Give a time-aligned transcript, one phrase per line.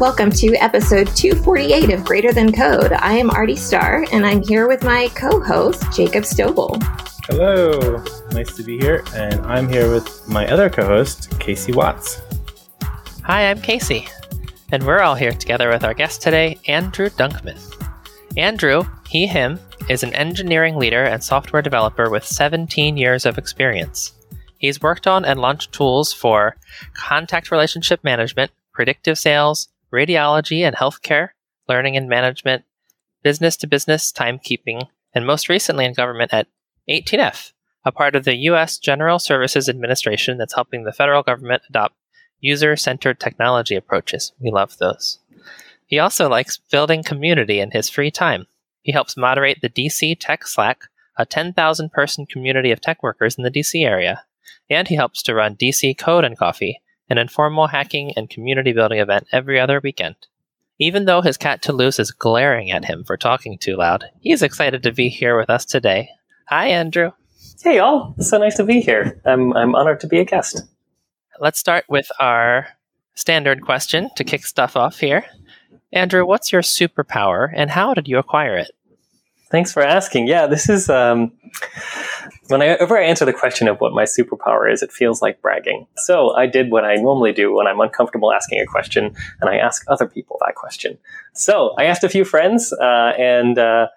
[0.00, 0.16] everyone.
[0.16, 2.92] Welcome to episode 248 of Greater Than Code.
[2.92, 6.82] I am Arty Starr, and I'm here with my co host, Jacob Stoebel.
[7.26, 8.02] Hello,
[8.32, 9.04] nice to be here.
[9.14, 12.22] And I'm here with my other co host, Casey Watts.
[13.24, 14.08] Hi, I'm Casey,
[14.72, 17.58] and we're all here together with our guest today, Andrew Dunkman.
[18.36, 24.12] Andrew, he, him, is an engineering leader and software developer with 17 years of experience.
[24.58, 26.56] He's worked on and launched tools for
[26.94, 31.30] contact relationship management, predictive sales, radiology and healthcare,
[31.68, 32.64] learning and management,
[33.22, 36.46] business to business timekeeping, and most recently in government at
[36.88, 37.52] 18F,
[37.84, 38.78] a part of the U.S.
[38.78, 41.94] General Services Administration that's helping the federal government adopt
[42.40, 44.32] user centered technology approaches.
[44.40, 45.18] We love those.
[45.86, 48.46] He also likes building community in his free time.
[48.82, 50.84] He helps moderate the DC Tech Slack,
[51.16, 54.24] a 10,000 person community of tech workers in the DC area
[54.70, 56.80] and he helps to run DC Code and Coffee,
[57.10, 60.16] an informal hacking and community building event every other weekend.
[60.78, 64.82] Even though his cat Toulouse is glaring at him for talking too loud, he's excited
[64.84, 66.08] to be here with us today.
[66.48, 67.10] Hi, Andrew.
[67.62, 68.14] Hey, all.
[68.20, 69.20] So nice to be here.
[69.26, 70.62] I'm, I'm honored to be a guest.
[71.38, 72.68] Let's start with our
[73.14, 75.26] standard question to kick stuff off here.
[75.92, 78.70] Andrew, what's your superpower and how did you acquire it?
[79.50, 80.28] Thanks for asking.
[80.28, 81.32] Yeah, this is um,
[82.46, 85.86] whenever I answer the question of what my superpower is, it feels like bragging.
[85.96, 89.56] So I did what I normally do when I'm uncomfortable asking a question, and I
[89.56, 90.98] ask other people that question.
[91.34, 93.88] So I asked a few friends, uh, and uh,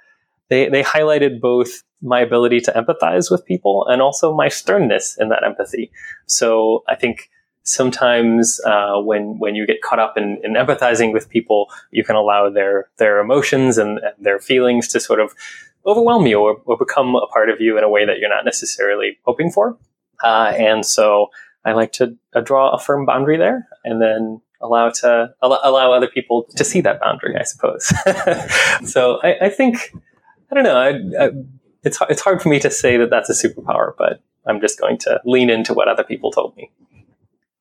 [0.50, 5.30] they they highlighted both my ability to empathize with people and also my sternness in
[5.30, 5.92] that empathy.
[6.26, 7.30] So I think
[7.64, 12.16] sometimes uh, when when you get caught up in, in, empathizing with people, you can
[12.16, 15.34] allow their their emotions and, and their feelings to sort of
[15.86, 18.46] overwhelm you or, or, become a part of you in a way that you're not
[18.46, 19.78] necessarily hoping for.
[20.24, 21.28] Uh, and so
[21.66, 26.08] I like to uh, draw a firm boundary there, and then allow to allow other
[26.08, 27.36] people to see that boundary.
[27.38, 27.92] I suppose.
[28.90, 29.94] so I, I, think
[30.52, 30.78] I don't know.
[30.78, 31.30] I,
[31.84, 34.98] it's it's hard for me to say that that's a superpower, but I'm just going
[35.00, 36.72] to lean into what other people told me.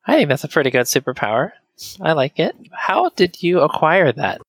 [0.06, 1.52] I think that's a pretty good superpower.
[2.00, 2.54] I like it.
[2.72, 4.40] How did you acquire that?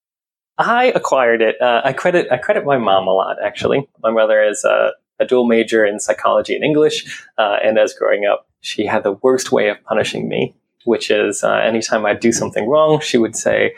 [0.58, 1.62] I acquired it.
[1.62, 3.38] Uh, I credit I credit my mom a lot.
[3.44, 7.94] Actually, my mother is a, a dual major in psychology and English, uh, and as
[7.94, 10.56] growing up, she had the worst way of punishing me,
[10.86, 13.74] which is uh, anytime I'd do something wrong, she would say,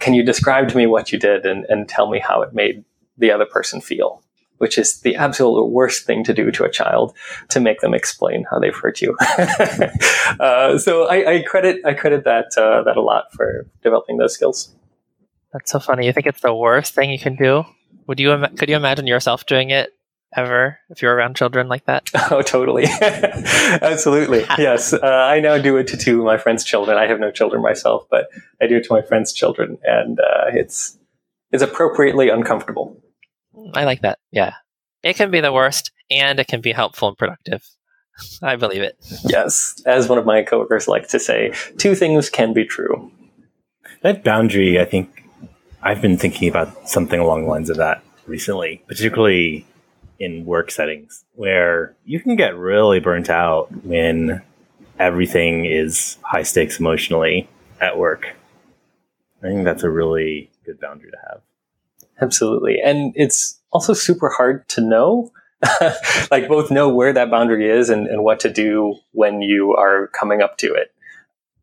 [0.00, 2.84] "Can you describe to me what you did and, and tell me how it made
[3.16, 4.22] the other person feel?"
[4.62, 7.12] Which is the absolute worst thing to do to a child
[7.48, 9.16] to make them explain how they've hurt you.
[10.38, 14.34] uh, so I, I, credit I credit that uh, that a lot for developing those
[14.34, 14.72] skills.
[15.52, 16.06] That's so funny.
[16.06, 17.64] You think it's the worst thing you can do?
[18.06, 19.90] Would you could you imagine yourself doing it
[20.36, 22.08] ever if you're around children like that?
[22.30, 22.84] Oh, totally.
[23.02, 24.44] Absolutely.
[24.58, 24.92] yes.
[24.92, 26.96] Uh, I now do it to two of my friends' children.
[26.96, 28.28] I have no children myself, but
[28.60, 31.00] I do it to my friends' children, and uh, it's
[31.50, 33.01] it's appropriately uncomfortable.
[33.74, 34.18] I like that.
[34.30, 34.54] Yeah.
[35.02, 37.64] It can be the worst and it can be helpful and productive.
[38.42, 38.96] I believe it.
[39.24, 39.82] Yes.
[39.86, 43.10] As one of my coworkers like to say, two things can be true.
[44.02, 45.24] That boundary, I think
[45.82, 49.66] I've been thinking about something along the lines of that recently, particularly
[50.18, 54.42] in work settings where you can get really burnt out when
[54.98, 57.48] everything is high stakes emotionally
[57.80, 58.36] at work.
[59.42, 61.40] I think that's a really good boundary to have.
[62.20, 62.78] Absolutely.
[62.82, 65.32] And it's also super hard to know,
[66.30, 70.08] like both know where that boundary is and, and what to do when you are
[70.08, 70.92] coming up to it.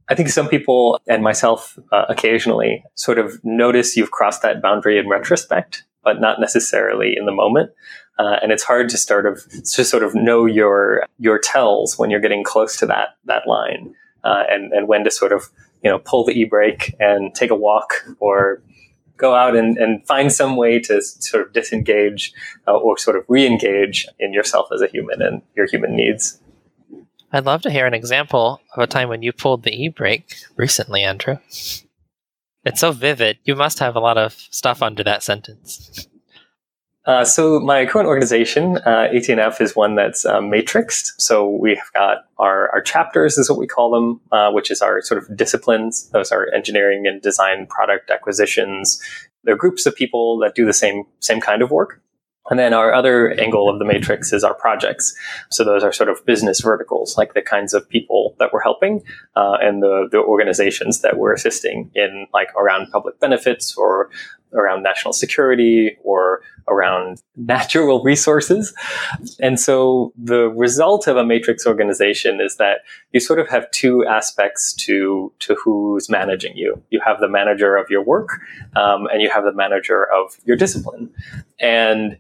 [0.09, 4.97] I think some people and myself uh, occasionally sort of notice you've crossed that boundary
[4.97, 7.71] in retrospect, but not necessarily in the moment.
[8.17, 12.09] Uh, and it's hard to sort of to sort of know your your tells when
[12.09, 13.93] you're getting close to that that line,
[14.25, 15.49] uh, and and when to sort of
[15.83, 18.61] you know pull the e brake and take a walk or
[19.19, 22.33] go out and, and find some way to sort of disengage
[22.67, 26.39] uh, or sort of re-engage in yourself as a human and your human needs.
[27.31, 31.03] I'd love to hear an example of a time when you pulled the e-brake recently,
[31.03, 31.37] Andrew.
[32.65, 33.37] It's so vivid.
[33.43, 36.07] You must have a lot of stuff under that sentence.
[37.05, 41.13] Uh, so my current organization, uh, 18F, is one that's uh, matrixed.
[41.17, 45.01] So we've got our, our chapters, is what we call them, uh, which is our
[45.01, 46.09] sort of disciplines.
[46.09, 49.01] Those are engineering and design, product acquisitions.
[49.43, 52.01] They're groups of people that do the same same kind of work.
[52.49, 55.13] And then our other angle of the matrix is our projects.
[55.51, 59.03] So those are sort of business verticals, like the kinds of people that we're helping
[59.35, 64.09] uh, and the, the organizations that we're assisting in, like around public benefits or
[64.53, 68.73] around national security or around natural resources.
[69.39, 72.79] And so the result of a matrix organization is that
[73.11, 76.81] you sort of have two aspects to, to who's managing you.
[76.89, 78.29] You have the manager of your work,
[78.75, 81.09] um, and you have the manager of your discipline.
[81.59, 82.17] And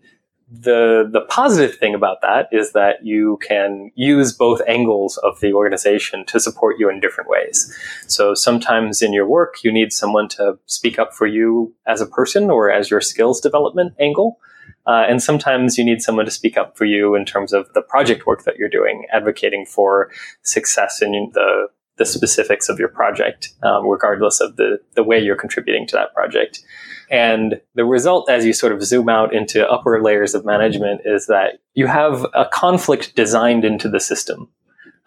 [0.51, 5.53] the the positive thing about that is that you can use both angles of the
[5.53, 7.75] organization to support you in different ways.
[8.07, 12.07] So sometimes in your work you need someone to speak up for you as a
[12.07, 14.39] person or as your skills development angle.
[14.87, 17.81] Uh, and sometimes you need someone to speak up for you in terms of the
[17.81, 20.09] project work that you're doing, advocating for
[20.41, 21.67] success in the
[21.97, 26.13] the specifics of your project, um, regardless of the the way you're contributing to that
[26.15, 26.61] project.
[27.09, 31.27] And the result, as you sort of zoom out into upper layers of management, is
[31.27, 34.47] that you have a conflict designed into the system.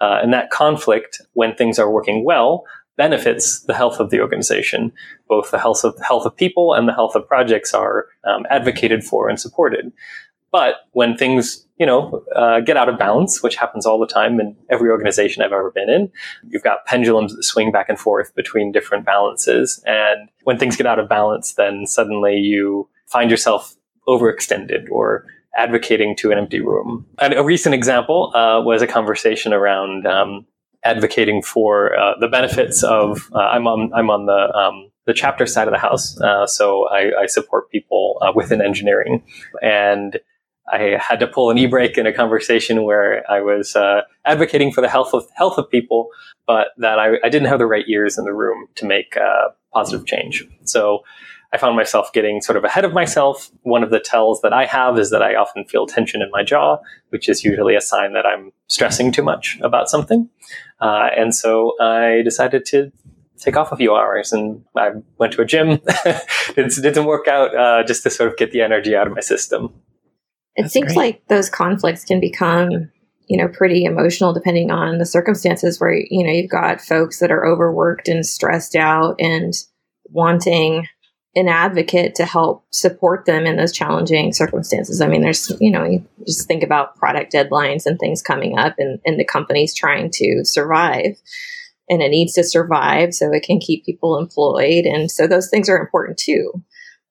[0.00, 2.64] Uh, and that conflict, when things are working well,
[2.96, 4.93] benefits the health of the organization.
[5.28, 9.05] Both the health of health of people and the health of projects are um, advocated
[9.05, 9.93] for and supported.
[10.52, 14.38] But when things, you know, uh, get out of balance, which happens all the time
[14.38, 16.12] in every organization I've ever been in,
[16.49, 19.82] you've got pendulums that swing back and forth between different balances.
[19.87, 23.75] And when things get out of balance, then suddenly you find yourself
[24.06, 25.26] overextended or
[25.56, 27.06] advocating to an empty room.
[27.19, 30.46] And a recent example uh, was a conversation around um,
[30.84, 33.31] advocating for uh, the benefits of.
[33.34, 33.93] Uh, I'm on.
[33.94, 37.70] I'm on the um, the chapter side of the house, uh, so I, I, support
[37.70, 39.25] people uh, within engineering,
[39.60, 40.19] and
[40.70, 44.81] I had to pull an e-brake in a conversation where I was uh, advocating for
[44.81, 46.09] the health of health of people,
[46.47, 49.49] but that I, I didn't have the right ears in the room to make uh,
[49.73, 50.44] positive change.
[50.64, 51.03] So
[51.53, 53.50] I found myself getting sort of ahead of myself.
[53.62, 56.43] One of the tells that I have is that I often feel tension in my
[56.43, 56.79] jaw,
[57.11, 60.31] which is usually a sign that I'm stressing too much about something.
[60.81, 62.91] Uh, and so I decided to
[63.38, 65.81] take off a few hours and I went to a gym,
[66.55, 69.20] did, did some workout uh, just to sort of get the energy out of my
[69.20, 69.75] system.
[70.56, 70.96] It That's seems great.
[70.96, 72.90] like those conflicts can become,
[73.26, 77.31] you know, pretty emotional depending on the circumstances where, you know, you've got folks that
[77.31, 79.54] are overworked and stressed out and
[80.04, 80.87] wanting
[81.34, 85.00] an advocate to help support them in those challenging circumstances.
[85.00, 88.75] I mean, there's, you know, you just think about product deadlines and things coming up
[88.76, 91.16] and, and the company's trying to survive
[91.88, 94.84] and it needs to survive so it can keep people employed.
[94.84, 96.62] And so those things are important too.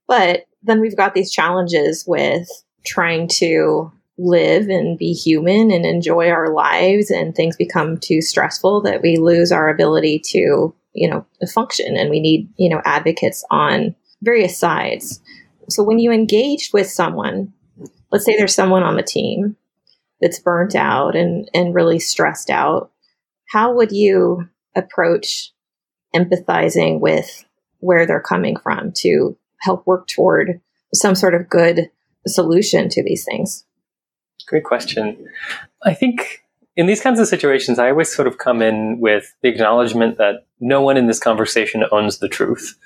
[0.08, 2.48] But then we've got these challenges with
[2.86, 8.82] trying to live and be human and enjoy our lives and things become too stressful
[8.82, 11.96] that we lose our ability to you know function.
[11.98, 15.22] And we need you know advocates on various sides.
[15.70, 17.54] So when you engage with someone
[18.12, 19.56] let's say there's someone on the team
[20.20, 22.92] that's burnt out and and really stressed out
[23.50, 25.52] how would you approach
[26.16, 27.46] empathizing with
[27.80, 30.62] where they're coming from to help work toward
[30.94, 31.90] some sort of good
[32.30, 33.66] solution to these things?
[34.48, 35.28] Great question.
[35.84, 36.44] I think
[36.76, 40.46] in these kinds of situations, I always sort of come in with the acknowledgement that
[40.60, 42.78] no one in this conversation owns the truth.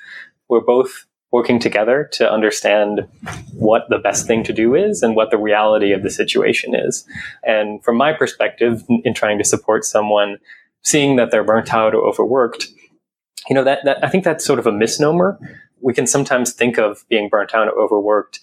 [0.50, 3.08] We're both working together to understand
[3.54, 7.06] what the best thing to do is and what the reality of the situation is.
[7.44, 10.38] And from my perspective, in trying to support someone,
[10.82, 12.68] seeing that they're burnt out or overworked,
[13.50, 15.38] you know, that, that I think that's sort of a misnomer.
[15.82, 18.40] We can sometimes think of being burnt out or overworked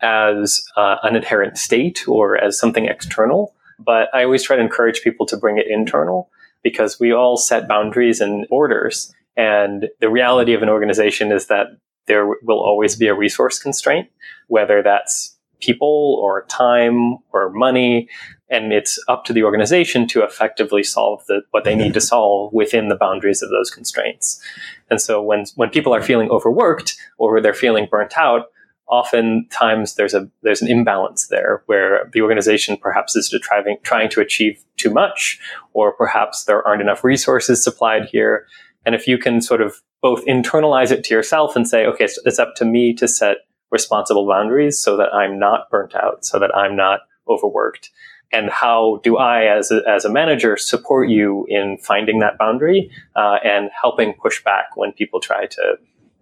[0.00, 3.54] as uh, an inherent state or as something external.
[3.78, 6.30] But I always try to encourage people to bring it internal
[6.62, 9.14] because we all set boundaries and orders.
[9.36, 11.68] And the reality of an organization is that
[12.06, 14.08] there will always be a resource constraint,
[14.48, 18.08] whether that's people or time or money.
[18.48, 22.52] And it's up to the organization to effectively solve the, what they need to solve
[22.52, 24.40] within the boundaries of those constraints.
[24.88, 28.46] And so when, when people are feeling overworked or they're feeling burnt out,
[28.88, 34.20] oftentimes there's a there's an imbalance there where the organization perhaps is trying trying to
[34.20, 35.38] achieve too much,
[35.72, 38.46] or perhaps there aren't enough resources supplied here.
[38.84, 42.20] And if you can sort of both internalize it to yourself and say, okay, so
[42.24, 43.38] it's up to me to set
[43.70, 47.90] responsible boundaries so that I'm not burnt out, so that I'm not overworked.
[48.32, 52.90] And how do I, as a, as a manager, support you in finding that boundary
[53.14, 55.74] uh, and helping push back when people try to,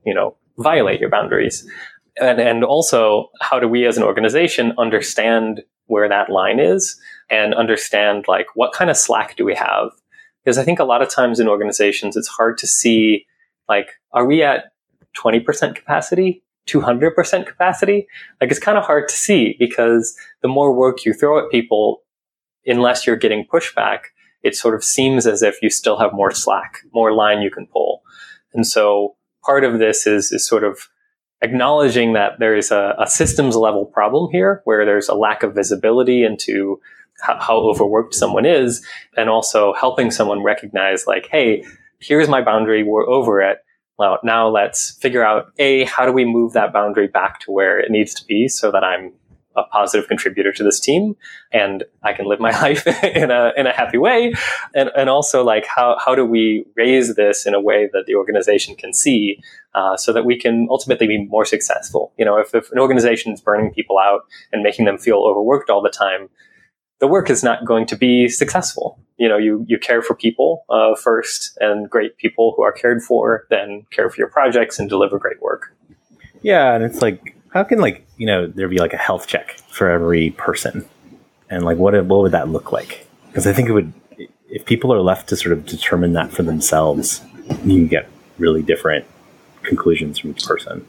[0.04, 1.68] you know, violate your boundaries?
[2.21, 6.99] And, and also how do we as an organization understand where that line is
[7.30, 9.90] and understand like what kind of slack do we have?
[10.42, 13.26] Because i think a lot of times in organizations it's hard to see
[13.68, 14.73] like are we at
[15.16, 18.06] 20% capacity 200% capacity?
[18.40, 22.02] Like it's kind of hard to see because the more work you throw at people
[22.66, 24.04] unless you're getting pushback
[24.44, 27.66] it sort of seems as if you still have more slack more line you can
[27.66, 28.02] pull.
[28.52, 30.88] And so part of this is is sort of
[31.45, 36.25] acknowledging that there's a, a, systems level problem here where there's a lack of visibility
[36.25, 36.81] into
[37.21, 38.85] how overworked someone is,
[39.17, 41.65] and also helping someone recognize, like, hey,
[42.01, 43.59] here's my boundary, we're over it.
[43.99, 47.79] Well, now let's figure out A, how do we move that boundary back to where
[47.79, 49.13] it needs to be so that I'm
[49.56, 51.16] a positive contributor to this team
[51.52, 54.34] and I can live my life in a in a happy way.
[54.75, 58.14] And and also like how how do we raise this in a way that the
[58.14, 59.40] organization can see
[59.75, 62.12] uh, so that we can ultimately be more successful?
[62.18, 65.70] You know if, if an organization is burning people out and making them feel overworked
[65.70, 66.28] all the time
[67.00, 68.99] the work is not going to be successful.
[69.18, 73.02] You know you you care for people uh, first and great people who are cared
[73.02, 75.76] for then care for your projects and deliver great work.
[76.42, 79.59] Yeah and it's like how can like you know there'd be like a health check
[79.68, 80.88] for every person,
[81.50, 83.06] and like what what would that look like?
[83.28, 83.92] Because I think it would
[84.49, 87.23] if people are left to sort of determine that for themselves,
[87.64, 89.04] you can get really different
[89.62, 90.87] conclusions from each person.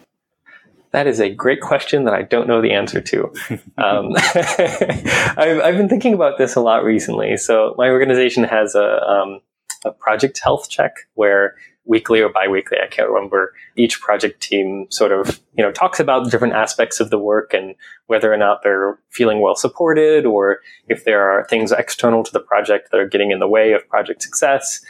[0.92, 3.34] That is a great question that I don't know the answer to.
[3.78, 7.36] um, I've, I've, been thinking about this a lot recently.
[7.38, 9.42] So my organization has a, um,
[9.84, 11.56] a project health check where
[11.86, 13.54] weekly or biweekly, I can't remember.
[13.76, 17.76] Each project team sort of, you know, talks about different aspects of the work and
[18.08, 22.40] whether or not they're feeling well supported or if there are things external to the
[22.40, 24.82] project that are getting in the way of project success.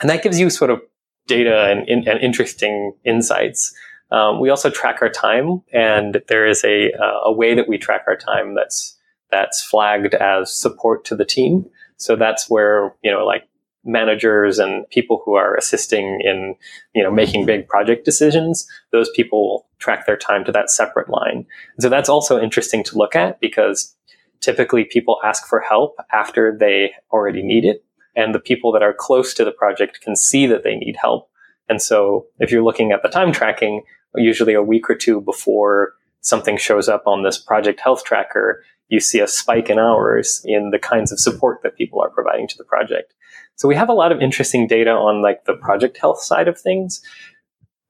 [0.00, 0.80] And that gives you sort of
[1.26, 3.74] data and, and interesting insights.
[4.10, 7.78] Um, we also track our time, and there is a, uh, a way that we
[7.78, 8.96] track our time that's
[9.30, 11.64] that's flagged as support to the team.
[11.96, 13.44] So that's where you know, like
[13.84, 16.54] managers and people who are assisting in
[16.94, 21.46] you know making big project decisions those people track their time to that separate line.
[21.78, 23.96] So that's also interesting to look at because
[24.40, 27.84] typically people ask for help after they already need it
[28.14, 31.30] and the people that are close to the project can see that they need help.
[31.68, 33.82] And so if you're looking at the time tracking
[34.16, 39.00] usually a week or two before something shows up on this project health tracker you
[39.00, 42.58] see a spike in hours in the kinds of support that people are providing to
[42.58, 43.14] the project
[43.60, 46.58] so we have a lot of interesting data on like the project health side of
[46.58, 47.02] things,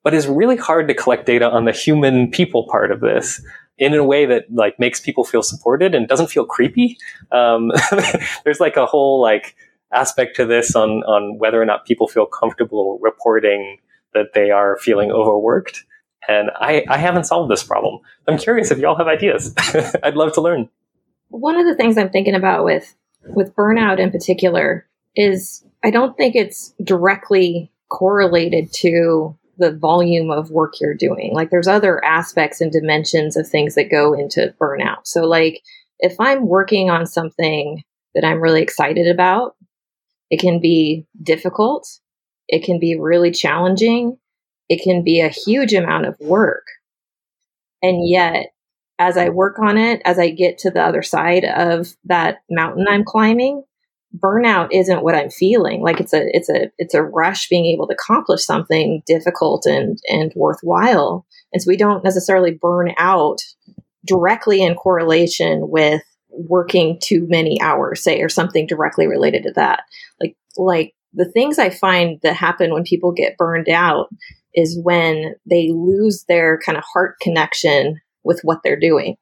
[0.03, 3.41] but it's really hard to collect data on the human people part of this
[3.79, 6.99] in a way that like makes people feel supported and doesn't feel creepy.
[7.31, 7.71] Um,
[8.45, 9.55] there's like a whole like
[9.93, 13.79] aspect to this on on whether or not people feel comfortable reporting
[14.13, 15.85] that they are feeling overworked.
[16.29, 18.01] And I, I haven't solved this problem.
[18.27, 19.55] I'm curious if y'all have ideas.
[20.03, 20.69] I'd love to learn.
[21.29, 22.93] One of the things I'm thinking about with
[23.37, 30.51] with burnout in particular is I don't think it's directly correlated to the volume of
[30.51, 31.35] work you're doing.
[31.35, 35.01] Like there's other aspects and dimensions of things that go into burnout.
[35.05, 35.63] So like
[35.99, 37.83] if I'm working on something
[38.15, 39.57] that I'm really excited about,
[40.31, 41.87] it can be difficult.
[42.49, 44.19] It can be really challenging.
[44.69, 46.65] It can be a huge amount of work.
[47.83, 48.53] And yet,
[48.99, 52.87] as I work on it, as I get to the other side of that mountain
[52.89, 53.65] I'm climbing,
[54.17, 55.83] burnout isn't what I'm feeling.
[55.83, 59.99] Like it's a it's a it's a rush being able to accomplish something difficult and
[60.09, 61.27] and worthwhile.
[61.53, 63.39] And so we don't necessarily burn out
[64.07, 69.83] directly in correlation with working too many hours, say, or something directly related to that.
[70.21, 74.09] Like like the things I find that happen when people get burned out
[74.55, 79.17] is when they lose their kind of heart connection with what they're doing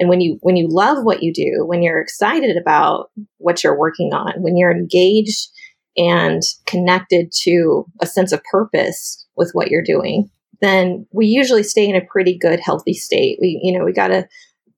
[0.00, 3.78] and when you when you love what you do when you're excited about what you're
[3.78, 5.48] working on when you're engaged
[5.96, 10.28] and connected to a sense of purpose with what you're doing
[10.60, 13.38] then we usually stay in a pretty good healthy state.
[13.40, 14.28] We you know we got to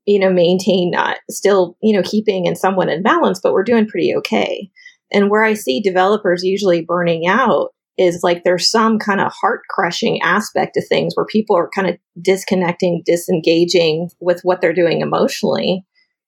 [0.07, 3.87] you know maintain not still you know keeping and somewhat in balance but we're doing
[3.87, 4.71] pretty okay.
[5.15, 9.63] And where i see developers usually burning out is like there's some kind of heart
[9.69, 15.01] crushing aspect of things where people are kind of disconnecting, disengaging with what they're doing
[15.01, 15.85] emotionally.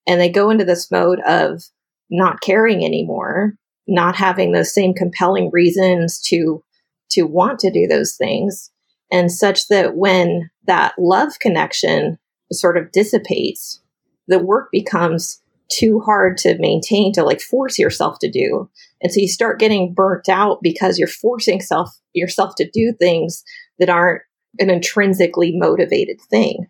[0.07, 1.63] And they go into this mode of
[2.11, 3.55] not caring anymore,
[3.87, 6.63] not having those same compelling reasons to
[7.11, 8.71] to want to do those things.
[9.13, 12.19] And such that when that love connection
[12.53, 13.81] sort of dissipates,
[14.27, 15.41] the work becomes
[15.71, 18.69] too hard to maintain to like force yourself to do.
[19.03, 23.45] And so you start getting burnt out because you're forcing self yourself to do things
[23.79, 24.23] that aren't
[24.59, 26.67] an intrinsically motivated thing.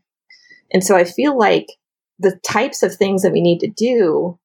[0.72, 1.66] And so I feel like
[2.18, 4.38] the types of things that we need to do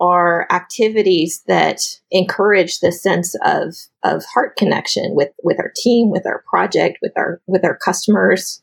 [0.00, 1.80] are activities that
[2.10, 7.12] encourage the sense of of heart connection with with our team, with our project, with
[7.16, 8.62] our with our customers.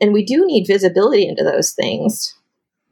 [0.00, 2.34] And we do need visibility into those things.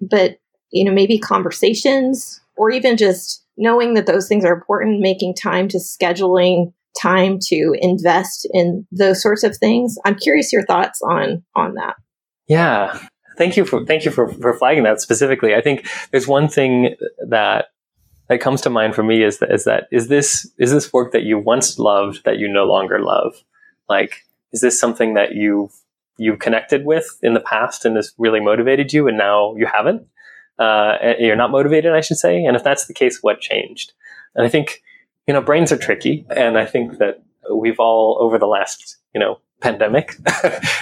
[0.03, 0.39] But
[0.75, 5.69] you know, maybe conversations or even just knowing that those things are important, making time
[5.69, 9.97] to scheduling time to invest in those sorts of things.
[10.05, 11.95] I'm curious your thoughts on on that.
[12.49, 12.99] Yeah.
[13.39, 15.55] Thank you for thank you for, for flagging that specifically.
[15.55, 16.97] I think there's one thing
[17.29, 17.67] that
[18.29, 21.13] that comes to mind for me is that is that is this is this work
[21.13, 23.35] that you once loved that you no longer love?
[23.89, 25.73] Like, is this something that you've
[26.17, 30.07] you've connected with in the past and has really motivated you, and now you haven't?
[30.59, 32.45] Uh, you're not motivated, I should say.
[32.45, 33.93] And if that's the case, what changed?
[34.35, 34.83] And I think
[35.27, 37.23] you know brains are tricky, and I think that
[37.55, 40.17] we've all over the last you know pandemic,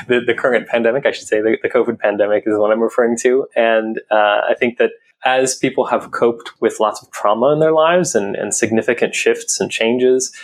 [0.09, 3.17] the, the current pandemic, I should say, the, the COVID pandemic is what I'm referring
[3.19, 3.47] to.
[3.55, 4.91] And uh, I think that
[5.25, 9.61] as people have coped with lots of trauma in their lives and, and significant shifts
[9.61, 10.35] and changes,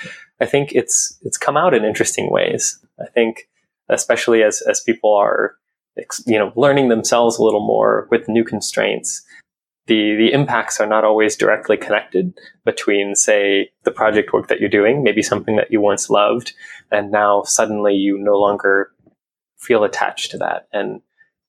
[0.41, 2.79] I think it's it's come out in interesting ways.
[3.01, 3.49] I think,
[3.89, 5.57] especially as as people are,
[6.27, 9.23] you know, learning themselves a little more with new constraints,
[9.87, 12.33] the the impacts are not always directly connected
[12.65, 16.53] between, say, the project work that you're doing, maybe something that you once loved,
[16.91, 18.91] and now suddenly you no longer
[19.59, 20.69] feel attached to that.
[20.73, 21.01] And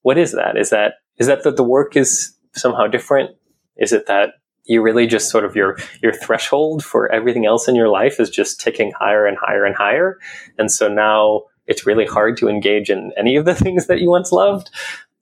[0.02, 0.58] what is that?
[0.58, 3.32] Is that is that that the work is somehow different?
[3.78, 4.30] Is it that
[4.66, 8.30] you really just sort of your your threshold for everything else in your life is
[8.30, 10.18] just ticking higher and higher and higher,
[10.58, 14.10] and so now it's really hard to engage in any of the things that you
[14.10, 14.70] once loved.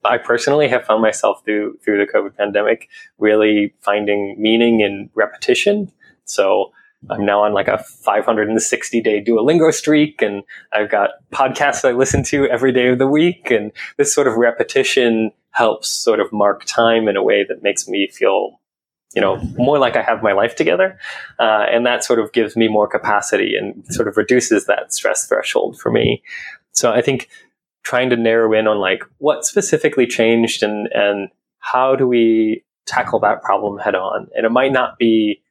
[0.03, 2.89] I personally have found myself through through the COVID pandemic
[3.19, 5.91] really finding meaning in repetition.
[6.25, 6.71] So
[7.09, 12.23] I'm now on like a 560 day Duolingo streak, and I've got podcasts I listen
[12.23, 13.51] to every day of the week.
[13.51, 17.87] And this sort of repetition helps sort of mark time in a way that makes
[17.87, 18.59] me feel,
[19.17, 20.99] you know, more like I have my life together.
[21.39, 25.25] Uh, and that sort of gives me more capacity and sort of reduces that stress
[25.25, 26.21] threshold for me.
[26.73, 27.27] So I think
[27.81, 33.19] trying to narrow in on like what specifically changed and, and how do we tackle
[33.21, 34.27] that problem head on?
[34.35, 35.41] And it might not be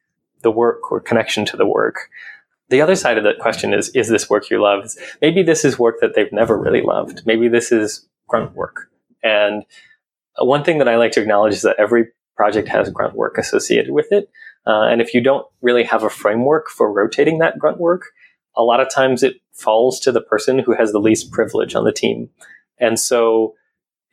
[0.43, 2.09] the work or connection to the work.
[2.69, 4.93] The other side of that question is, is this work you love?
[5.21, 7.23] Maybe this is work that they've never really loved.
[7.25, 8.89] Maybe this is grunt work.
[9.23, 9.65] And
[10.39, 12.05] one thing that I like to acknowledge is that every
[12.37, 14.29] project has grunt work associated with it.
[14.65, 18.11] Uh, and if you don't really have a framework for rotating that grunt work,
[18.55, 21.83] a lot of times it falls to the person who has the least privilege on
[21.83, 22.29] the team.
[22.79, 23.55] And so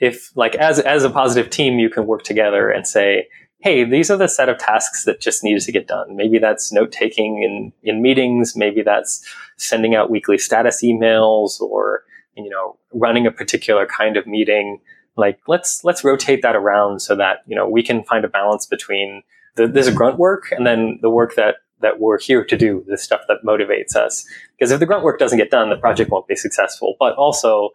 [0.01, 3.29] if like as as a positive team you can work together and say,
[3.61, 6.15] hey, these are the set of tasks that just needs to get done.
[6.15, 9.25] Maybe that's note taking in, in meetings, maybe that's
[9.57, 12.03] sending out weekly status emails or
[12.37, 14.81] you know running a particular kind of meeting
[15.17, 18.67] like let's let's rotate that around so that you know we can find a balance
[18.67, 19.23] between
[19.57, 22.97] the, this grunt work and then the work that that we're here to do the
[22.97, 24.27] stuff that motivates us.
[24.57, 26.97] Because if the grunt work doesn't get done the project won't be successful.
[26.99, 27.71] But also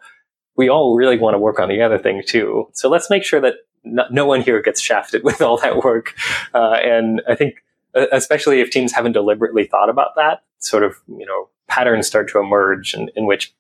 [0.55, 2.67] we all really want to work on the other thing too.
[2.73, 6.15] So let's make sure that no, no one here gets shafted with all that work.
[6.53, 7.55] Uh, and i think
[8.11, 12.39] especially if teams haven't deliberately thought about that sort of you know patterns start to
[12.39, 13.53] emerge in, in which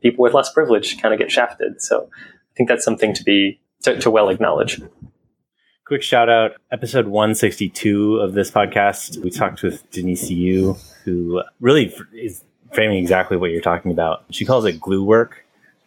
[0.00, 1.80] people with less privilege kind of get shafted.
[1.80, 2.08] So
[2.52, 4.80] I think that's something to be to, to well acknowledge.
[5.86, 9.16] Quick shout out, episode 162 of this podcast.
[9.22, 14.24] We talked with Denise Yu, who really is framing exactly what you're talking about.
[14.30, 15.44] She calls it glue work,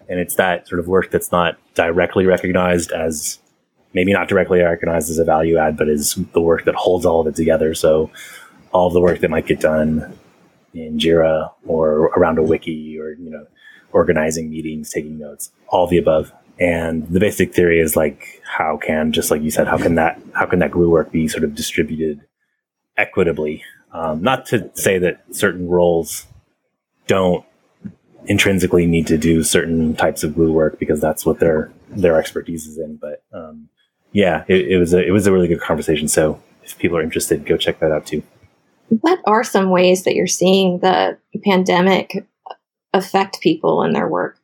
[0.09, 3.39] and it's that sort of work that's not directly recognized as
[3.93, 7.21] maybe not directly recognized as a value add, but is the work that holds all
[7.21, 7.73] of it together.
[7.75, 8.09] So
[8.71, 10.17] all of the work that might get done
[10.73, 13.45] in Jira or around a wiki or you know
[13.91, 16.33] organizing meetings, taking notes, all the above.
[16.59, 20.21] And the basic theory is like, how can, just like you said, how can that,
[20.33, 22.21] how can that glue work be sort of distributed
[22.97, 23.63] equitably?
[23.91, 26.27] Um, not to say that certain roles
[27.07, 27.45] don't
[28.25, 32.67] intrinsically need to do certain types of glue work because that's what their, their expertise
[32.67, 32.95] is in.
[32.95, 33.69] But, um,
[34.13, 36.07] yeah, it, it was a, it was a really good conversation.
[36.07, 38.23] So if people are interested, go check that out too.
[38.87, 42.25] What are some ways that you're seeing the pandemic
[42.93, 44.39] affect people in their work?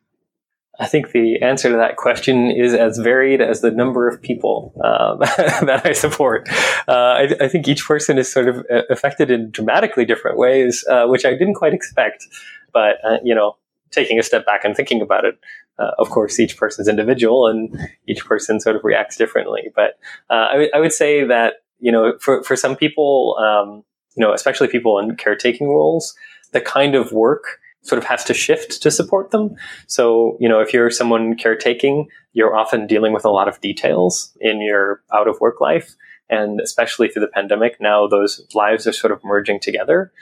[0.80, 4.72] I think the answer to that question is as varied as the number of people
[4.82, 5.16] uh,
[5.64, 6.48] that I support.
[6.88, 10.84] Uh, I, I, think each person is sort of uh, affected in dramatically different ways,
[10.88, 12.26] uh, which I didn't quite expect.
[12.72, 13.56] But, uh, you know,
[13.90, 15.38] taking a step back and thinking about it,
[15.78, 19.70] uh, of course, each person's individual and each person sort of reacts differently.
[19.76, 19.98] But
[20.30, 23.84] I, w- I would say that, you know, for, for some people, um,
[24.16, 26.14] you know, especially people in caretaking roles,
[26.52, 29.56] the kind of work sort of has to shift to support them.
[29.86, 34.36] So, you know, if you're someone caretaking, you're often dealing with a lot of details
[34.40, 35.94] in your out of work life.
[36.30, 40.12] And especially through the pandemic, now those lives are sort of merging together.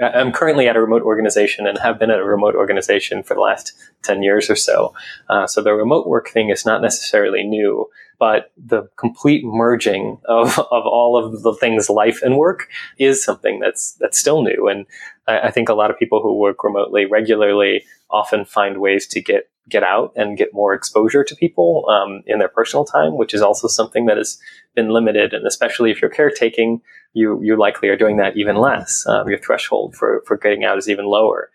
[0.00, 3.40] I'm currently at a remote organization and have been at a remote organization for the
[3.40, 4.94] last 10 years or so.
[5.28, 10.58] Uh, so the remote work thing is not necessarily new, but the complete merging of,
[10.70, 14.68] of all of the things life and work is something that's, that's still new.
[14.68, 14.86] And
[15.26, 19.20] I, I think a lot of people who work remotely regularly often find ways to
[19.20, 23.34] get get out and get more exposure to people um, in their personal time, which
[23.34, 24.38] is also something that has
[24.74, 25.32] been limited.
[25.32, 29.06] And especially if you're caretaking, you you likely are doing that even less.
[29.06, 31.50] Um, your threshold for for getting out is even lower.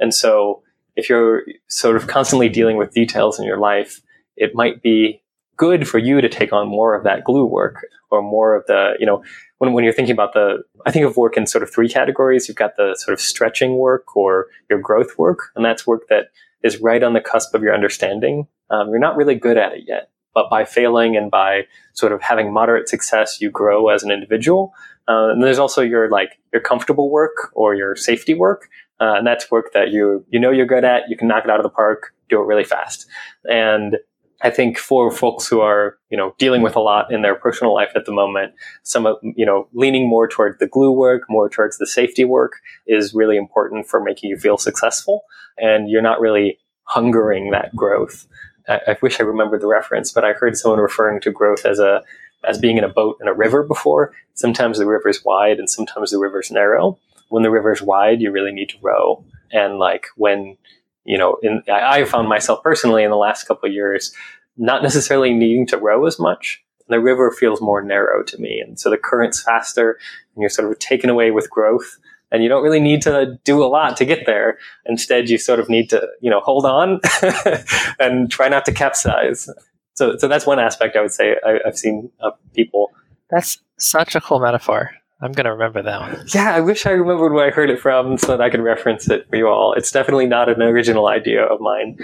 [0.00, 0.62] And so
[0.96, 4.00] if you're sort of constantly dealing with details in your life,
[4.36, 5.22] it might be
[5.56, 8.94] good for you to take on more of that glue work or more of the,
[8.98, 9.22] you know,
[9.58, 12.48] when, when you're thinking about the, I think of work in sort of three categories.
[12.48, 16.30] You've got the sort of stretching work or your growth work, and that's work that
[16.64, 18.48] is right on the cusp of your understanding.
[18.70, 22.20] Um, you're not really good at it yet, but by failing and by sort of
[22.22, 24.72] having moderate success, you grow as an individual.
[25.06, 28.68] Uh, and there's also your like your comfortable work or your safety work,
[29.00, 31.02] uh, and that's work that you you know you're good at.
[31.08, 33.06] You can knock it out of the park, do it really fast,
[33.44, 33.98] and
[34.42, 37.72] I think for folks who are, you know, dealing with a lot in their personal
[37.72, 41.48] life at the moment, some of, you know, leaning more toward the glue work, more
[41.48, 42.54] towards the safety work
[42.86, 45.22] is really important for making you feel successful.
[45.56, 48.26] And you're not really hungering that growth.
[48.68, 51.78] I, I wish I remembered the reference, but I heard someone referring to growth as
[51.78, 52.02] a,
[52.46, 54.12] as being in a boat in a river before.
[54.34, 56.98] Sometimes the river's wide and sometimes the river's narrow.
[57.28, 59.24] When the river's wide, you really need to row.
[59.50, 60.58] And like when
[61.04, 64.12] you know, in, I, found myself personally in the last couple of years
[64.56, 66.62] not necessarily needing to row as much.
[66.88, 69.98] The river feels more narrow to me, and so the current's faster,
[70.34, 71.98] and you're sort of taken away with growth.
[72.30, 74.58] And you don't really need to do a lot to get there.
[74.86, 77.00] Instead, you sort of need to, you know, hold on
[78.00, 79.48] and try not to capsize.
[79.94, 82.90] So, so that's one aspect I would say I, have seen uh, people.
[83.30, 84.90] That's such a cool metaphor.
[85.24, 86.26] I'm going to remember that one.
[86.34, 89.08] Yeah, I wish I remembered where I heard it from so that I could reference
[89.08, 89.72] it for you all.
[89.72, 91.98] It's definitely not an original idea of mine.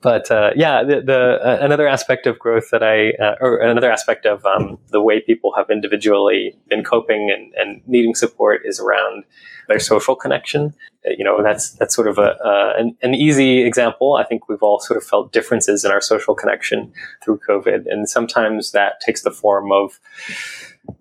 [0.00, 3.92] But uh, yeah, the, the uh, another aspect of growth that I, uh, or another
[3.92, 8.78] aspect of um, the way people have individually been coping and, and, needing support is
[8.78, 9.24] around
[9.68, 10.72] their social connection.
[11.06, 12.36] Uh, you know, that's that's sort of a
[12.78, 14.14] an, an easy example.
[14.14, 16.92] I think we've all sort of felt differences in our social connection
[17.22, 19.98] through COVID, and sometimes that takes the form of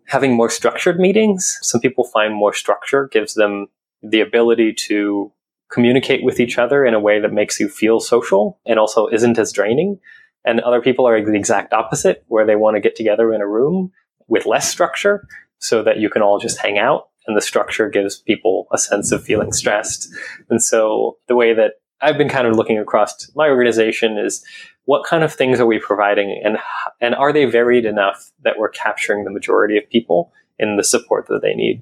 [0.08, 1.58] having more structured meetings.
[1.62, 3.68] Some people find more structure gives them
[4.02, 5.32] the ability to
[5.72, 9.40] communicate with each other in a way that makes you feel social and also isn't
[9.40, 10.00] as draining.
[10.46, 13.48] And other people are the exact opposite, where they want to get together in a
[13.48, 13.92] room
[14.28, 17.10] with less structure so that you can all just hang out.
[17.28, 20.08] And the structure gives people a sense of feeling stressed.
[20.50, 24.46] And so the way that I've been kind of looking across my organization is
[24.86, 26.58] what kind of things are we providing and
[27.02, 31.28] and are they varied enough that we're capturing the majority of people in the support
[31.28, 31.82] that they need?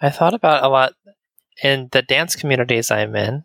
[0.00, 0.94] I thought about a lot
[1.62, 3.44] in the dance communities i'm in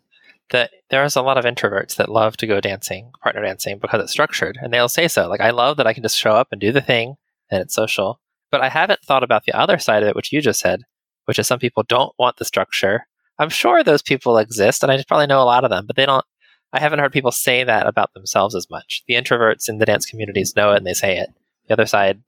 [0.50, 4.12] that there's a lot of introverts that love to go dancing partner dancing because it's
[4.12, 5.28] structured and they'll say so.
[5.28, 7.16] Like i love that i can just show up and do the thing
[7.50, 8.20] and it's social.
[8.50, 10.82] But i haven't thought about the other side of it which you just said
[11.24, 13.06] which is some people don't want the structure.
[13.38, 16.06] I'm sure those people exist and i probably know a lot of them but they
[16.06, 16.24] don't
[16.74, 19.04] I haven't heard people say that about themselves as much.
[19.06, 21.30] The introverts in the dance communities know it and they say it.
[21.68, 22.20] The other side,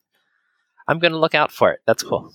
[0.87, 1.80] I'm going to look out for it.
[1.85, 2.32] That's cool.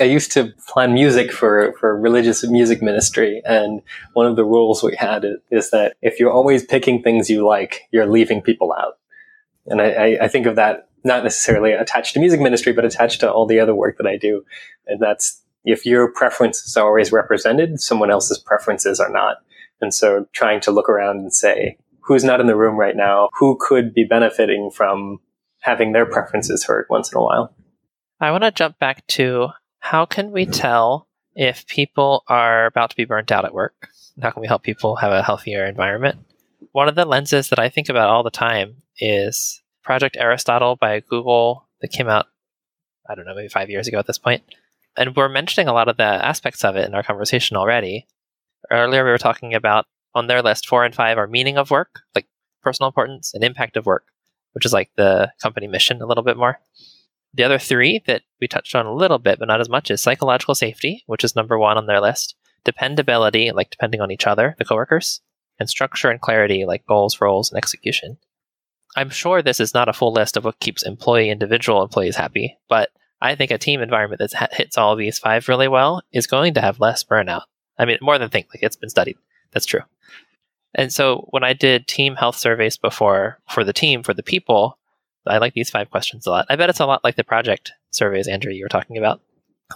[0.00, 3.82] I used to plan music for, for religious music ministry, and
[4.14, 7.82] one of the rules we had is that if you're always picking things you like,
[7.90, 8.94] you're leaving people out.
[9.66, 13.30] And I, I think of that not necessarily attached to music ministry, but attached to
[13.30, 14.44] all the other work that I do.
[14.86, 19.36] And that's if your preferences are always represented, someone else's preferences are not.
[19.82, 23.28] And so trying to look around and say, who's not in the room right now?
[23.38, 25.18] Who could be benefiting from
[25.60, 27.54] having their preferences heard once in a while?
[28.20, 29.48] I want to jump back to
[29.80, 33.88] how can we tell if people are about to be burnt out at work?
[34.20, 36.18] How can we help people have a healthier environment?
[36.72, 41.00] One of the lenses that I think about all the time is Project Aristotle by
[41.00, 42.26] Google that came out,
[43.08, 44.42] I don't know, maybe five years ago at this point.
[44.96, 48.06] And we're mentioning a lot of the aspects of it in our conversation already.
[48.70, 52.00] Earlier, we were talking about on their list, four and five are meaning of work,
[52.14, 52.26] like
[52.62, 54.04] personal importance and impact of work,
[54.52, 56.60] which is like the company mission a little bit more.
[57.34, 60.02] The other three that we touched on a little bit, but not as much, is
[60.02, 64.54] psychological safety, which is number one on their list, dependability, like depending on each other,
[64.58, 65.20] the coworkers,
[65.58, 68.18] and structure and clarity, like goals, roles, and execution.
[68.96, 72.58] I'm sure this is not a full list of what keeps employee individual employees happy,
[72.68, 72.90] but
[73.22, 76.60] I think a team environment that hits all these five really well is going to
[76.60, 77.44] have less burnout.
[77.78, 79.18] I mean, more than think, like it's been studied.
[79.52, 79.82] That's true.
[80.74, 84.78] And so when I did team health surveys before for the team, for the people,
[85.26, 86.46] I like these five questions a lot.
[86.48, 89.20] I bet it's a lot like the project surveys, Andrew, you were talking about.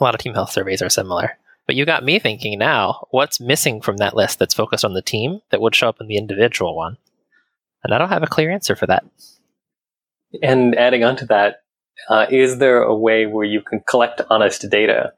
[0.01, 1.39] A lot of team health surveys are similar.
[1.67, 5.03] But you got me thinking now, what's missing from that list that's focused on the
[5.03, 6.97] team that would show up in the individual one?
[7.83, 9.05] And I don't have a clear answer for that.
[10.43, 11.63] And adding on to that,
[12.09, 15.13] uh, is there a way where you can collect honest data?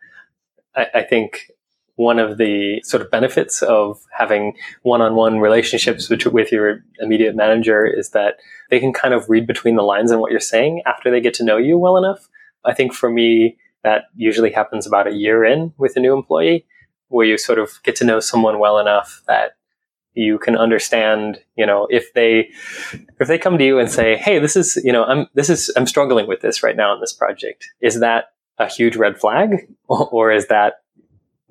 [0.75, 1.51] I, I think
[1.99, 7.85] one of the sort of benefits of having one-on-one relationships with, with your immediate manager
[7.85, 8.37] is that
[8.71, 11.35] they can kind of read between the lines on what you're saying after they get
[11.35, 12.29] to know you well enough.
[12.65, 16.67] I think for me, that usually happens about a year in with a new employee,
[17.09, 19.57] where you sort of get to know someone well enough that
[20.15, 22.51] you can understand, you know, if they
[23.19, 25.73] if they come to you and say, "Hey, this is, you know, I'm this is
[25.75, 28.27] I'm struggling with this right now in this project." Is that
[28.59, 30.75] a huge red flag or is that